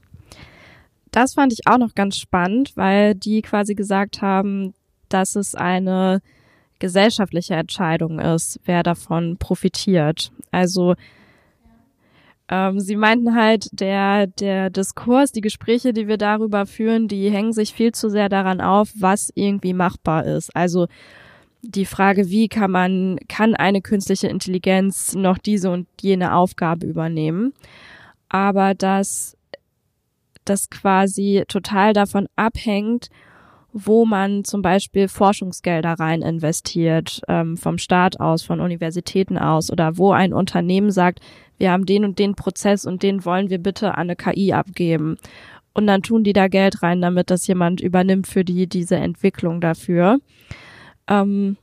Das 1.12 1.34
fand 1.34 1.52
ich 1.52 1.68
auch 1.68 1.78
noch 1.78 1.96
ganz 1.96 2.16
spannend, 2.16 2.72
weil 2.78 3.14
die 3.14 3.42
quasi 3.42 3.76
gesagt 3.76 4.22
haben, 4.22 4.74
dass 5.14 5.36
es 5.36 5.56
eine 5.56 6.22
gesellschaftliche 6.80 7.56
Entscheidung 7.56 8.20
ist, 8.20 8.60
wer 8.66 8.84
davon 8.84 9.38
profitiert. 9.38 10.32
Also 10.52 10.96
ähm, 12.50 12.80
sie 12.80 12.96
meinten 12.96 13.36
halt, 13.36 13.68
der, 13.72 14.28
der 14.28 14.70
Diskurs, 14.70 15.32
die 15.32 15.42
Gespräche, 15.42 15.94
die 15.94 16.08
wir 16.08 16.18
darüber 16.18 16.66
führen, 16.66 17.08
die 17.08 17.30
hängen 17.30 17.54
sich 17.54 17.74
viel 17.74 17.92
zu 17.92 18.10
sehr 18.10 18.30
daran 18.30 18.62
auf, 18.62 18.92
was 18.98 19.32
irgendwie 19.36 19.74
machbar 19.74 20.26
ist. 20.26 20.56
Also 20.56 20.88
die 21.62 21.86
Frage, 21.86 22.30
wie 22.30 22.48
kann 22.48 22.72
man, 22.72 23.18
kann 23.28 23.54
eine 23.54 23.82
künstliche 23.82 24.28
Intelligenz 24.28 25.14
noch 25.14 25.38
diese 25.38 25.70
und 25.70 25.88
jene 26.02 26.34
Aufgabe 26.34 26.88
übernehmen? 26.88 27.54
aber 28.32 28.74
dass 28.74 29.36
das 30.46 30.70
quasi 30.70 31.44
total 31.48 31.94
davon 31.94 32.28
abhängt, 32.36 33.10
wo 33.74 34.06
man 34.06 34.44
zum 34.44 34.62
Beispiel 34.62 35.08
Forschungsgelder 35.08 35.94
rein 35.94 36.22
investiert, 36.22 37.22
ähm, 37.28 37.58
vom 37.58 37.78
Staat 37.78 38.20
aus, 38.20 38.44
von 38.44 38.60
Universitäten 38.60 39.38
aus 39.38 39.72
oder 39.72 39.98
wo 39.98 40.12
ein 40.12 40.34
Unternehmen 40.34 40.92
sagt, 40.92 41.20
wir 41.58 41.72
haben 41.72 41.86
den 41.86 42.04
und 42.04 42.20
den 42.20 42.36
Prozess 42.36 42.86
und 42.86 43.04
den 43.04 43.24
wollen 43.24 43.50
wir 43.50 43.60
bitte 43.60 43.96
an 43.96 44.10
eine 44.10 44.16
KI 44.16 44.54
abgeben. 44.54 45.18
Und 45.74 45.88
dann 45.88 46.02
tun 46.02 46.24
die 46.24 46.34
da 46.34 46.48
Geld 46.48 46.84
rein, 46.84 47.02
damit 47.02 47.30
das 47.30 47.48
jemand 47.48 47.80
übernimmt 47.82 48.28
für 48.28 48.44
die 48.44 48.68
diese 48.68 48.98
Entwicklung 48.98 49.62
dafür. 49.62 50.20
Ähm, 51.08 51.58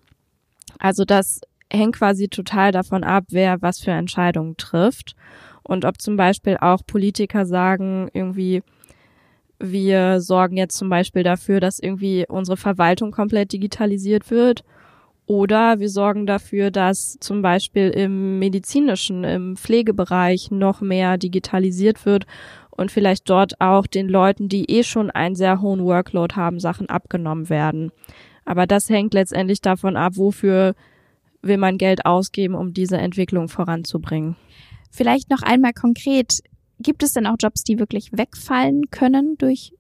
also 0.79 1.05
das 1.05 1.41
hängt 1.71 1.97
quasi 1.97 2.29
total 2.29 2.73
davon 2.73 3.05
ab, 3.05 3.25
wer 3.31 3.61
was 3.61 3.81
für 3.81 3.91
Entscheidungen 3.91 4.57
trifft. 4.57 5.15
Und 5.63 5.85
ob 5.85 6.01
zum 6.01 6.17
Beispiel 6.17 6.57
auch 6.59 6.81
Politiker 6.87 7.45
sagen, 7.45 8.09
irgendwie, 8.15 8.63
wir 9.61 10.21
sorgen 10.21 10.57
jetzt 10.57 10.77
zum 10.77 10.89
Beispiel 10.89 11.23
dafür, 11.23 11.61
dass 11.61 11.79
irgendwie 11.79 12.27
unsere 12.29 12.57
Verwaltung 12.57 13.11
komplett 13.11 13.53
digitalisiert 13.53 14.31
wird. 14.31 14.65
Oder 15.27 15.79
wir 15.79 15.91
sorgen 15.91 16.27
dafür, 16.27 16.71
dass 16.71 17.19
zum 17.21 17.43
Beispiel 17.43 17.91
im 17.91 18.39
medizinischen, 18.39 19.25
im 19.25 19.57
Pflegebereich 19.57 20.51
noch 20.51 20.81
mehr 20.81 21.19
digitalisiert 21.19 22.07
wird 22.07 22.25
und 22.71 22.91
vielleicht 22.91 23.29
dort 23.29 23.61
auch 23.61 23.87
den 23.87 24.09
Leuten, 24.09 24.49
die 24.49 24.71
eh 24.71 24.85
schon 24.85 25.11
einen 25.11 25.35
sehr 25.35 25.61
hohen 25.61 25.85
Workload 25.85 26.35
haben, 26.35 26.61
Sachen 26.61 26.89
abgenommen 26.89 27.51
werden. 27.51 27.93
Aber 28.47 28.67
das 28.67 28.89
hängt 28.89 29.13
letztendlich 29.13 29.61
davon 29.61 29.97
ab, 29.97 30.13
wofür 30.17 30.75
will 31.43 31.59
man 31.59 31.77
Geld 31.77 32.07
ausgeben, 32.07 32.55
um 32.55 32.73
diese 32.73 32.97
Entwicklung 32.97 33.49
voranzubringen. 33.49 34.37
Vielleicht 34.91 35.29
noch 35.29 35.43
einmal 35.43 35.73
konkret, 35.75 36.41
gibt 36.81 37.03
es 37.03 37.13
denn 37.13 37.27
auch 37.27 37.37
Jobs, 37.39 37.65
die 37.65 37.79
wirklich 37.79 38.11
wegfallen 38.13 38.91
können 38.91 39.37
durch 39.39 39.73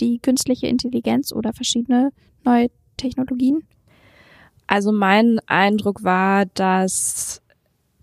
die 0.00 0.18
künstliche 0.18 0.66
Intelligenz 0.66 1.32
oder 1.32 1.52
verschiedene 1.52 2.12
neue 2.44 2.68
Technologien? 2.96 3.64
Also 4.66 4.92
mein 4.92 5.40
Eindruck 5.46 6.04
war, 6.04 6.46
dass 6.46 7.42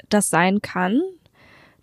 das 0.10 0.30
sein 0.30 0.62
kann, 0.62 1.02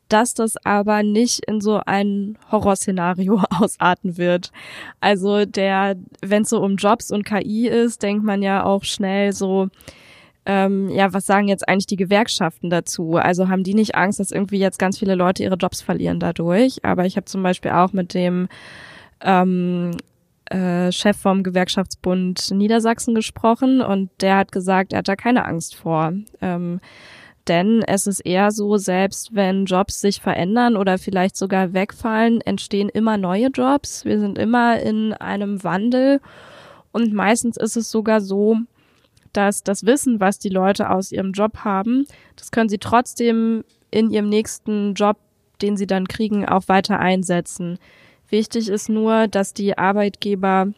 dass 0.09 0.35
das 0.35 0.57
aber 0.65 1.03
nicht 1.03 1.45
in 1.47 1.61
so 1.61 1.81
ein 1.85 2.39
Horrorszenario 2.51 3.43
ausarten 3.51 4.19
wird. 4.19 4.53
Also 5.01 5.45
der, 5.47 5.97
wenn 6.21 6.43
es 6.43 6.51
so 6.51 6.63
um 6.63 6.77
Jobs 6.77 7.11
und 7.11 7.25
KI 7.25 7.69
ist, 7.69 8.03
denkt 8.03 8.25
man 8.25 8.43
ja 8.43 8.65
auch 8.65 8.85
schnell 8.85 9.33
so, 9.33 9.69
ähm, 10.47 10.91
ja, 10.91 11.13
was 11.13 11.27
sagen 11.27 11.49
jetzt 11.49 11.69
eigentlich 11.69 11.87
die 11.87 11.97
Gewerkschaften 11.97 12.71
dazu? 12.71 13.17
Also 13.17 13.49
haben 13.49 13.65
die 13.65 13.75
nicht 13.75 13.95
Angst, 13.95 14.21
dass 14.21 14.31
irgendwie 14.31 14.59
jetzt 14.59 14.79
ganz 14.79 14.99
viele 14.99 15.15
Leute 15.15 15.43
ihre 15.43 15.57
Jobs 15.57 15.81
verlieren 15.81 16.21
dadurch? 16.21 16.85
Aber 16.85 17.07
ich 17.07 17.17
habe 17.17 17.25
zum 17.25 17.43
Beispiel 17.43 17.71
auch 17.71 17.93
mit 17.93 18.13
dem 18.13 18.49
ähm, 19.23 19.93
äh, 20.47 20.93
Chef 20.93 21.17
vom 21.17 21.43
Gewerkschaftsbund 21.43 22.51
Niedersachsen 22.51 23.15
gesprochen 23.15 23.81
und 23.81 24.11
der 24.21 24.37
hat 24.37 24.53
gesagt, 24.53 24.93
er 24.93 24.99
hat 24.99 25.09
da 25.09 25.17
keine 25.17 25.47
Angst 25.47 25.77
vor. 25.77 26.13
Ähm, 26.43 26.81
denn 27.49 27.83
es 27.87 28.07
ist 28.07 28.21
eher 28.21 28.51
so, 28.51 28.77
selbst 28.77 29.35
wenn 29.35 29.67
Jobs 29.67 30.01
sich 30.01 30.21
verändern 30.21 30.77
oder 30.77 30.97
vielleicht 30.99 31.37
sogar 31.37 31.75
wegfallen, 31.75 32.41
entstehen 32.41 32.89
immer 32.89 33.19
neue 33.19 33.49
Jobs. 33.49 34.05
Wir 34.05 34.19
sind 34.19 34.39
immer 34.39 34.81
in 34.81 35.13
einem 35.13 35.63
Wandel. 35.63 36.21
Und 36.93 37.13
meistens 37.13 37.57
ist 37.57 37.77
es 37.77 37.91
sogar 37.91 38.21
so, 38.21 38.59
dass 39.37 39.63
das 39.63 39.85
Wissen, 39.85 40.21
was 40.21 40.39
die 40.39 40.49
Leute 40.49 40.91
aus 40.91 41.13
ihrem 41.13 41.33
Job 41.33 41.59
haben, 41.59 42.07
das 42.37 42.51
können 42.51 42.69
sie 42.69 42.79
trotzdem 42.79 43.65
in 43.91 44.11
ihrem 44.11 44.29
nächsten 44.29 44.95
Job, 44.95 45.19
den 45.63 45.77
sie 45.77 45.87
dann 45.87 46.09
kriegen, 46.09 46.47
auch 46.47 46.69
weiter 46.69 46.99
einsetzen. 46.99 47.79
Wichtig 48.29 48.69
ist 48.69 48.89
nur, 48.89 49.29
dass 49.29 49.55
die 49.55 49.79
Arbeitgeber 49.79 50.69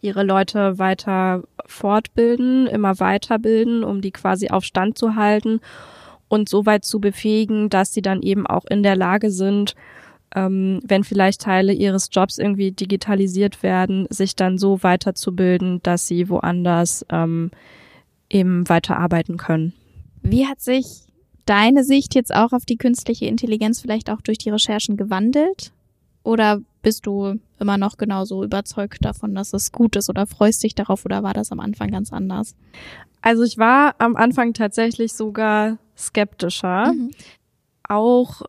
ihre 0.00 0.22
Leute 0.22 0.78
weiter 0.78 1.42
fortbilden, 1.66 2.66
immer 2.66 3.00
weiterbilden, 3.00 3.82
um 3.82 4.00
die 4.00 4.12
quasi 4.12 4.48
auf 4.48 4.64
Stand 4.64 4.98
zu 4.98 5.16
halten 5.16 5.60
und 6.28 6.48
so 6.48 6.66
weit 6.66 6.84
zu 6.84 7.00
befähigen, 7.00 7.70
dass 7.70 7.92
sie 7.92 8.02
dann 8.02 8.22
eben 8.22 8.46
auch 8.46 8.64
in 8.66 8.82
der 8.82 8.96
Lage 8.96 9.30
sind, 9.30 9.74
ähm, 10.36 10.80
wenn 10.84 11.02
vielleicht 11.02 11.40
Teile 11.40 11.72
ihres 11.72 12.10
Jobs 12.12 12.38
irgendwie 12.38 12.70
digitalisiert 12.70 13.62
werden, 13.62 14.06
sich 14.10 14.36
dann 14.36 14.58
so 14.58 14.82
weiterzubilden, 14.82 15.82
dass 15.82 16.06
sie 16.06 16.28
woanders 16.28 17.04
ähm, 17.10 17.50
eben 18.28 18.68
weiterarbeiten 18.68 19.38
können. 19.38 19.72
Wie 20.22 20.46
hat 20.46 20.60
sich 20.60 21.06
deine 21.46 21.84
Sicht 21.84 22.14
jetzt 22.14 22.34
auch 22.34 22.52
auf 22.52 22.66
die 22.66 22.76
künstliche 22.76 23.26
Intelligenz 23.26 23.80
vielleicht 23.80 24.10
auch 24.10 24.20
durch 24.20 24.38
die 24.38 24.50
Recherchen 24.50 24.96
gewandelt? 24.96 25.72
Oder 26.22 26.60
bist 26.82 27.06
du 27.06 27.38
immer 27.58 27.78
noch 27.78 27.96
genauso 27.96 28.44
überzeugt 28.44 29.04
davon, 29.04 29.34
dass 29.34 29.52
es 29.52 29.72
gut 29.72 29.96
ist 29.96 30.10
oder 30.10 30.26
freust 30.26 30.62
dich 30.62 30.74
darauf 30.74 31.04
oder 31.04 31.22
war 31.22 31.32
das 31.32 31.50
am 31.50 31.60
Anfang 31.60 31.90
ganz 31.90 32.12
anders? 32.12 32.54
Also 33.22 33.42
ich 33.42 33.58
war 33.58 33.94
am 33.98 34.16
Anfang 34.16 34.52
tatsächlich 34.52 35.14
sogar 35.14 35.78
skeptischer, 35.96 36.92
mhm. 36.92 37.10
auch 37.88 38.42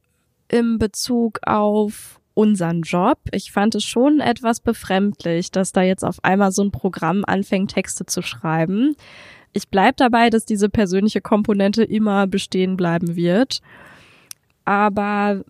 im 0.49 0.79
Bezug 0.79 1.39
auf 1.45 2.19
unseren 2.33 2.83
Job. 2.83 3.17
Ich 3.31 3.51
fand 3.51 3.75
es 3.75 3.83
schon 3.83 4.19
etwas 4.19 4.60
befremdlich, 4.60 5.51
dass 5.51 5.71
da 5.71 5.81
jetzt 5.81 6.03
auf 6.03 6.23
einmal 6.23 6.51
so 6.51 6.63
ein 6.63 6.71
Programm 6.71 7.23
anfängt, 7.25 7.73
Texte 7.73 8.05
zu 8.05 8.21
schreiben. 8.21 8.95
Ich 9.53 9.69
bleib 9.69 9.97
dabei, 9.97 10.29
dass 10.29 10.45
diese 10.45 10.69
persönliche 10.69 11.21
Komponente 11.21 11.83
immer 11.83 12.27
bestehen 12.27 12.77
bleiben 12.77 13.15
wird. 13.15 13.62
Aber 14.65 15.43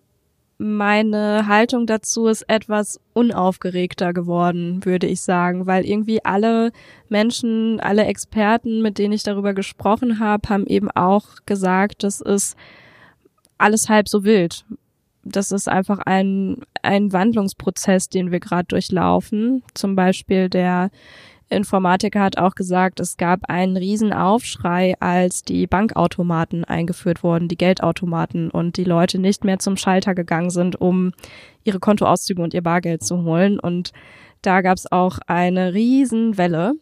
meine 0.56 1.46
Haltung 1.46 1.86
dazu 1.86 2.26
ist 2.26 2.42
etwas 2.48 3.00
unaufgeregter 3.12 4.12
geworden, 4.12 4.84
würde 4.84 5.06
ich 5.06 5.20
sagen, 5.20 5.66
weil 5.66 5.84
irgendwie 5.84 6.24
alle 6.24 6.72
Menschen, 7.08 7.80
alle 7.80 8.06
Experten, 8.06 8.82
mit 8.82 8.98
denen 8.98 9.12
ich 9.12 9.22
darüber 9.22 9.54
gesprochen 9.54 10.18
habe, 10.18 10.48
haben 10.48 10.66
eben 10.66 10.90
auch 10.90 11.26
gesagt, 11.46 12.02
das 12.02 12.20
ist 12.20 12.56
alles 13.56 13.88
halb 13.88 14.08
so 14.08 14.24
wild. 14.24 14.64
Das 15.30 15.52
ist 15.52 15.68
einfach 15.68 15.98
ein, 16.00 16.58
ein 16.82 17.12
Wandlungsprozess, 17.12 18.08
den 18.08 18.30
wir 18.30 18.40
gerade 18.40 18.66
durchlaufen. 18.68 19.62
Zum 19.74 19.94
Beispiel 19.94 20.48
der 20.48 20.90
Informatiker 21.50 22.20
hat 22.20 22.38
auch 22.38 22.54
gesagt, 22.54 23.00
es 23.00 23.16
gab 23.16 23.48
einen 23.48 23.76
riesen 23.76 24.12
Aufschrei, 24.12 24.94
als 25.00 25.42
die 25.42 25.66
Bankautomaten 25.66 26.64
eingeführt 26.64 27.22
wurden, 27.22 27.48
die 27.48 27.56
Geldautomaten 27.56 28.50
und 28.50 28.76
die 28.76 28.84
Leute 28.84 29.18
nicht 29.18 29.44
mehr 29.44 29.58
zum 29.58 29.76
Schalter 29.76 30.14
gegangen 30.14 30.50
sind, 30.50 30.80
um 30.80 31.12
ihre 31.64 31.80
Kontoauszüge 31.80 32.42
und 32.42 32.52
ihr 32.52 32.62
Bargeld 32.62 33.02
zu 33.02 33.24
holen. 33.24 33.58
Und 33.58 33.92
da 34.42 34.60
gab 34.60 34.76
es 34.76 34.90
auch 34.92 35.18
eine 35.26 35.72
riesen 35.72 36.36
Welle. 36.36 36.74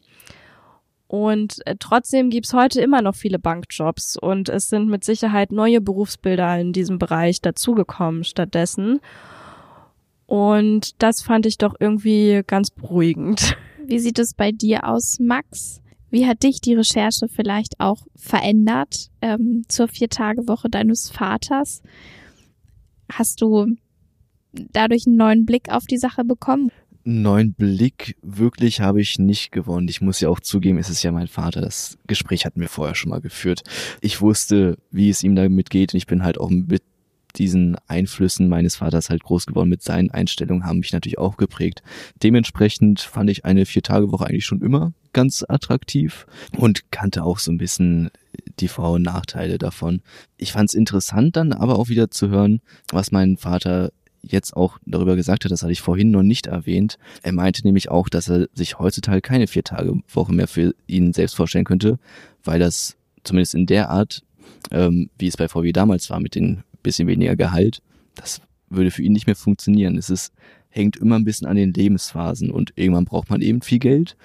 Und 1.09 1.64
äh, 1.66 1.77
trotzdem 1.79 2.31
gibt's 2.31 2.53
heute 2.53 2.81
immer 2.81 3.01
noch 3.01 3.14
viele 3.14 3.38
Bankjobs 3.38 4.16
und 4.16 4.49
es 4.49 4.69
sind 4.69 4.88
mit 4.88 5.05
Sicherheit 5.05 5.53
neue 5.53 5.81
Berufsbilder 5.81 6.59
in 6.59 6.73
diesem 6.73 6.99
Bereich 6.99 7.40
dazugekommen 7.40 8.25
stattdessen. 8.25 9.01
Und 10.27 11.01
das 11.01 11.23
fand 11.23 11.47
ich 11.47 11.59
doch 11.59 11.75
irgendwie 11.79 12.42
ganz 12.47 12.71
beruhigend. 12.71 13.57
Wie 13.85 14.01
sieht 14.01 14.19
es 14.19 14.35
bei 14.35 14.51
dir 14.51 14.88
aus, 14.88 15.19
Max? 15.21 15.81
Wie 16.11 16.27
hat 16.27 16.42
dich 16.42 16.61
die 16.61 16.75
Recherche 16.75 17.29
vielleicht 17.29 17.79
auch 17.79 17.99
verändert 18.16 19.11
ähm, 19.23 19.62
zur 19.69 19.87
Vier-Tage-Woche 19.87 20.69
deines 20.69 21.11
Vaters? 21.11 21.83
Hast 23.12 23.40
du 23.42 23.77
dadurch 24.53 25.07
einen 25.07 25.16
neuen 25.16 25.47
Blick 25.47 25.71
auf 25.71 25.87
die 25.87 25.99
Sache 25.99 26.25
bekommen? 26.25 26.73
Neuen 27.07 27.55
Blick 27.55 28.16
wirklich 28.23 28.81
habe 28.81 29.01
ich 29.01 29.19
nicht 29.19 29.53
gewonnen. 29.53 29.88
Ich 29.88 30.01
muss 30.01 30.21
ja 30.21 30.29
auch 30.29 30.40
zugeben, 30.40 30.79
es 30.79 30.90
ist 30.90 31.03
ja 31.03 31.12
mein 31.12 31.29
Vater. 31.29 31.61
Das 31.61 31.99
Gespräch 32.07 32.45
hatten 32.45 32.61
wir 32.61 32.69
vorher 32.69 32.95
schon 32.95 33.11
mal 33.11 33.21
geführt. 33.21 33.62
Ich 34.01 34.21
wusste, 34.21 34.77
wie 34.90 35.09
es 35.09 35.23
ihm 35.23 35.37
damit 35.37 35.71
geht 35.71 35.95
und 35.95 35.99
ich 35.99 36.07
bin 36.07 36.25
halt 36.25 36.38
auch 36.38 36.51
mit 36.51 36.83
diesen 37.37 37.77
Einflüssen 37.87 38.49
meines 38.49 38.77
Vaters 38.77 39.11
halt 39.11 39.23
groß 39.23 39.47
geworden 39.47 39.69
mit 39.69 39.83
seinen 39.83 40.11
Einstellungen, 40.11 40.64
haben 40.64 40.79
mich 40.79 40.92
natürlich 40.92 41.19
auch 41.19 41.37
geprägt. 41.37 41.83
Dementsprechend 42.23 43.01
fand 43.01 43.31
ich 43.31 43.45
eine 43.45 43.66
Vier-Tage-Woche 43.66 44.27
eigentlich 44.27 44.47
schon 44.47 44.62
immer 44.62 44.92
ganz 45.12 45.45
attraktiv 45.47 46.27
und 46.57 46.90
kannte 46.90 47.25
auch 47.25 47.38
so 47.38 47.51
ein 47.53 47.59
bisschen 47.59 48.11
die 48.59 48.69
Vor- 48.69 48.92
und 48.92 49.03
Nachteile 49.03 49.59
davon. 49.59 50.03
Ich 50.37 50.53
fand 50.53 50.71
es 50.71 50.75
interessant 50.75 51.37
dann 51.37 51.53
aber 51.53 51.79
auch 51.79 51.88
wieder 51.88 52.11
zu 52.11 52.29
hören, 52.29 52.61
was 52.90 53.12
mein 53.12 53.37
Vater 53.37 53.92
jetzt 54.22 54.57
auch 54.57 54.79
darüber 54.87 55.16
gesagt 55.16 55.44
hat, 55.44 55.52
das 55.52 55.62
hatte 55.62 55.72
ich 55.72 55.81
vorhin 55.81 56.11
noch 56.11 56.22
nicht 56.22 56.46
erwähnt. 56.46 56.98
Er 57.22 57.33
meinte 57.33 57.62
nämlich 57.62 57.90
auch, 57.90 58.09
dass 58.09 58.29
er 58.29 58.48
sich 58.55 58.79
heutzutage 58.79 59.20
keine 59.20 59.46
Vier-Tage-Woche 59.46 60.33
mehr 60.33 60.48
für 60.48 60.74
ihn 60.87 61.12
selbst 61.12 61.37
vorstellen 61.37 61.64
könnte, 61.64 61.98
weil 62.44 62.59
das 62.59 62.96
zumindest 63.24 63.55
in 63.55 63.66
der 63.66 63.90
Art, 63.90 64.22
ähm, 64.70 65.11
wie 65.18 65.26
es 65.26 65.37
bei 65.37 65.48
VW 65.48 65.72
damals 65.72 66.11
war, 66.11 66.20
mit 66.20 66.35
den 66.35 66.62
bisschen 66.83 67.09
weniger 67.09 67.37
Gehalt, 67.37 67.83
das 68.14 68.40
würde 68.68 68.90
für 68.90 69.02
ihn 69.02 69.12
nicht 69.12 69.26
mehr 69.26 69.37
funktionieren. 69.37 69.98
Es 69.98 70.11
ist, 70.11 70.33
hängt 70.68 70.96
immer 70.96 71.16
ein 71.16 71.24
bisschen 71.24 71.46
an 71.46 71.57
den 71.57 71.72
Lebensphasen 71.72 72.50
und 72.50 72.72
irgendwann 72.76 73.05
braucht 73.05 73.31
man 73.31 73.42
eben 73.42 73.62
viel 73.62 73.79
Geld 73.79 74.16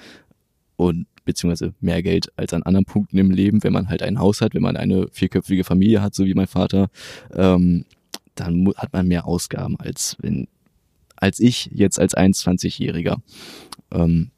und 0.76 1.08
beziehungsweise 1.26 1.74
mehr 1.82 2.02
Geld 2.02 2.32
als 2.36 2.54
an 2.54 2.64
anderen 2.64 2.86
Punkten 2.86 3.18
im 3.18 3.32
Leben, 3.32 3.64
wenn 3.64 3.74
man 3.74 3.90
halt 3.90 4.02
ein 4.02 4.20
Haus 4.20 4.42
hat, 4.42 4.54
wenn 4.56 4.62
man 4.62 4.78
eine 4.78 5.08
vierköpfige 5.12 5.64
Familie 5.64 6.02
hat, 6.02 6.16
so 6.16 6.26
wie 6.26 6.34
mein 6.34 6.48
Vater, 6.48 6.90
ähm, 7.36 7.86
dann 8.36 8.72
hat 8.78 8.94
man 8.94 9.08
mehr 9.08 9.26
Ausgaben 9.26 9.80
als 9.80 10.18
wenn 10.20 10.48
als 11.22 11.40
ich 11.40 11.70
jetzt 11.72 12.00
als 12.00 12.18
21-Jähriger. 12.18 13.18
Ähm, 13.92 14.32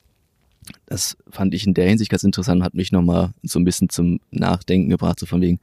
das 0.85 1.17
fand 1.29 1.53
ich 1.53 1.65
in 1.65 1.73
der 1.73 1.87
Hinsicht 1.87 2.11
ganz 2.11 2.23
interessant 2.23 2.59
und 2.59 2.65
hat 2.65 2.73
mich 2.73 2.91
nochmal 2.91 3.31
so 3.41 3.57
ein 3.57 3.65
bisschen 3.65 3.89
zum 3.89 4.19
Nachdenken 4.31 4.89
gebracht, 4.89 5.19
so 5.19 5.25
von 5.25 5.41
wegen, 5.41 5.59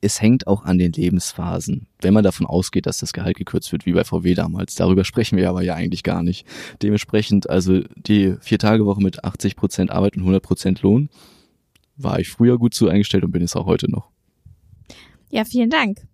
es 0.00 0.20
hängt 0.20 0.46
auch 0.46 0.64
an 0.64 0.78
den 0.78 0.92
Lebensphasen. 0.92 1.88
Wenn 2.00 2.14
man 2.14 2.22
davon 2.22 2.46
ausgeht, 2.46 2.86
dass 2.86 2.98
das 2.98 3.12
Gehalt 3.12 3.36
gekürzt 3.36 3.72
wird, 3.72 3.84
wie 3.84 3.92
bei 3.92 4.04
VW 4.04 4.34
damals. 4.34 4.76
Darüber 4.76 5.04
sprechen 5.04 5.36
wir 5.36 5.48
aber 5.48 5.62
ja 5.62 5.74
eigentlich 5.74 6.04
gar 6.04 6.22
nicht. 6.22 6.46
Dementsprechend, 6.82 7.50
also 7.50 7.80
die 7.96 8.36
Vier-Tage-Woche 8.40 9.02
mit 9.02 9.24
80 9.24 9.56
Prozent 9.56 9.90
Arbeit 9.90 10.16
und 10.16 10.22
100 10.22 10.42
Prozent 10.42 10.82
Lohn, 10.82 11.08
war 11.96 12.20
ich 12.20 12.28
früher 12.28 12.58
gut 12.58 12.74
zu 12.74 12.88
eingestellt 12.88 13.24
und 13.24 13.32
bin 13.32 13.42
es 13.42 13.56
auch 13.56 13.66
heute 13.66 13.90
noch. 13.90 14.08
Ja, 15.30 15.44
vielen 15.44 15.70
Dank 15.70 16.07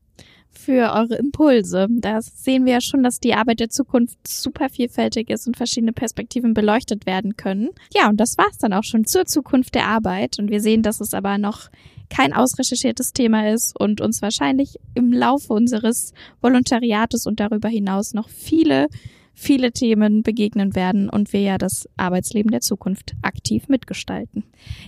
für 0.64 0.92
eure 0.92 1.16
Impulse. 1.16 1.86
Da 1.90 2.22
sehen 2.22 2.64
wir 2.64 2.74
ja 2.74 2.80
schon, 2.80 3.02
dass 3.02 3.20
die 3.20 3.34
Arbeit 3.34 3.60
der 3.60 3.70
Zukunft 3.70 4.26
super 4.26 4.68
vielfältig 4.68 5.30
ist 5.30 5.46
und 5.46 5.56
verschiedene 5.56 5.92
Perspektiven 5.92 6.54
beleuchtet 6.54 7.06
werden 7.06 7.36
können. 7.36 7.70
Ja, 7.94 8.08
und 8.08 8.18
das 8.18 8.38
war's 8.38 8.58
dann 8.58 8.72
auch 8.72 8.84
schon 8.84 9.04
zur 9.04 9.26
Zukunft 9.26 9.74
der 9.74 9.86
Arbeit. 9.86 10.38
Und 10.38 10.50
wir 10.50 10.60
sehen, 10.60 10.82
dass 10.82 11.00
es 11.00 11.14
aber 11.14 11.38
noch 11.38 11.70
kein 12.08 12.32
ausrecherchiertes 12.32 13.12
Thema 13.12 13.50
ist 13.52 13.78
und 13.78 14.00
uns 14.00 14.22
wahrscheinlich 14.22 14.78
im 14.94 15.12
Laufe 15.12 15.52
unseres 15.52 16.12
Volontariates 16.40 17.26
und 17.26 17.40
darüber 17.40 17.68
hinaus 17.68 18.14
noch 18.14 18.28
viele 18.28 18.88
viele 19.34 19.72
Themen 19.72 20.22
begegnen 20.22 20.74
werden 20.74 21.08
und 21.10 21.32
wir 21.32 21.40
ja 21.40 21.58
das 21.58 21.88
Arbeitsleben 21.96 22.50
der 22.50 22.60
Zukunft 22.60 23.14
aktiv 23.22 23.68
mitgestalten. 23.68 24.44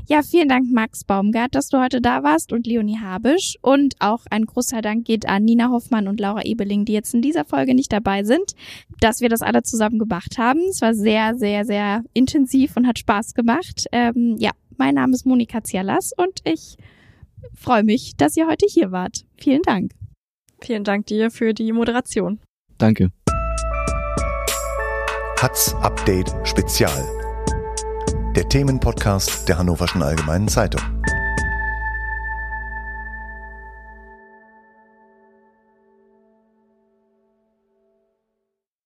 Ja, 0.06 0.22
vielen 0.22 0.48
Dank 0.48 0.70
Max 0.70 1.04
Baumgart, 1.04 1.54
dass 1.54 1.68
du 1.68 1.78
heute 1.78 2.00
da 2.00 2.22
warst 2.22 2.52
und 2.52 2.66
Leonie 2.66 2.98
Habisch 2.98 3.56
und 3.60 3.94
auch 3.98 4.24
ein 4.30 4.46
großer 4.46 4.80
Dank 4.80 5.04
geht 5.04 5.28
an 5.28 5.44
Nina 5.44 5.70
Hoffmann 5.70 6.08
und 6.08 6.20
Laura 6.20 6.44
Ebeling, 6.44 6.84
die 6.84 6.92
jetzt 6.92 7.12
in 7.14 7.22
dieser 7.22 7.44
Folge 7.44 7.74
nicht 7.74 7.92
dabei 7.92 8.24
sind, 8.24 8.54
dass 9.00 9.20
wir 9.20 9.28
das 9.28 9.42
alle 9.42 9.62
zusammen 9.62 9.98
gemacht 9.98 10.38
haben. 10.38 10.60
Es 10.70 10.80
war 10.80 10.94
sehr, 10.94 11.34
sehr, 11.34 11.64
sehr 11.64 12.04
intensiv 12.12 12.76
und 12.76 12.86
hat 12.86 12.98
Spaß 12.98 13.34
gemacht. 13.34 13.86
Ähm, 13.92 14.36
ja, 14.38 14.52
mein 14.76 14.94
Name 14.94 15.14
ist 15.14 15.26
Monika 15.26 15.62
Zialas 15.64 16.12
und 16.16 16.40
ich 16.44 16.76
freue 17.54 17.82
mich, 17.82 18.16
dass 18.16 18.36
ihr 18.36 18.46
heute 18.46 18.66
hier 18.68 18.92
wart. 18.92 19.24
Vielen 19.36 19.62
Dank. 19.62 19.92
Vielen 20.60 20.84
Dank 20.84 21.06
dir 21.06 21.30
für 21.30 21.52
die 21.52 21.72
Moderation. 21.72 22.40
Danke. 22.78 23.10
Hatz 25.38 25.74
Update 25.82 26.34
Spezial. 26.44 27.04
Der 28.34 28.48
Themenpodcast 28.48 29.46
der 29.46 29.58
Hannoverschen 29.58 30.02
Allgemeinen 30.02 30.48
Zeitung. 30.48 30.80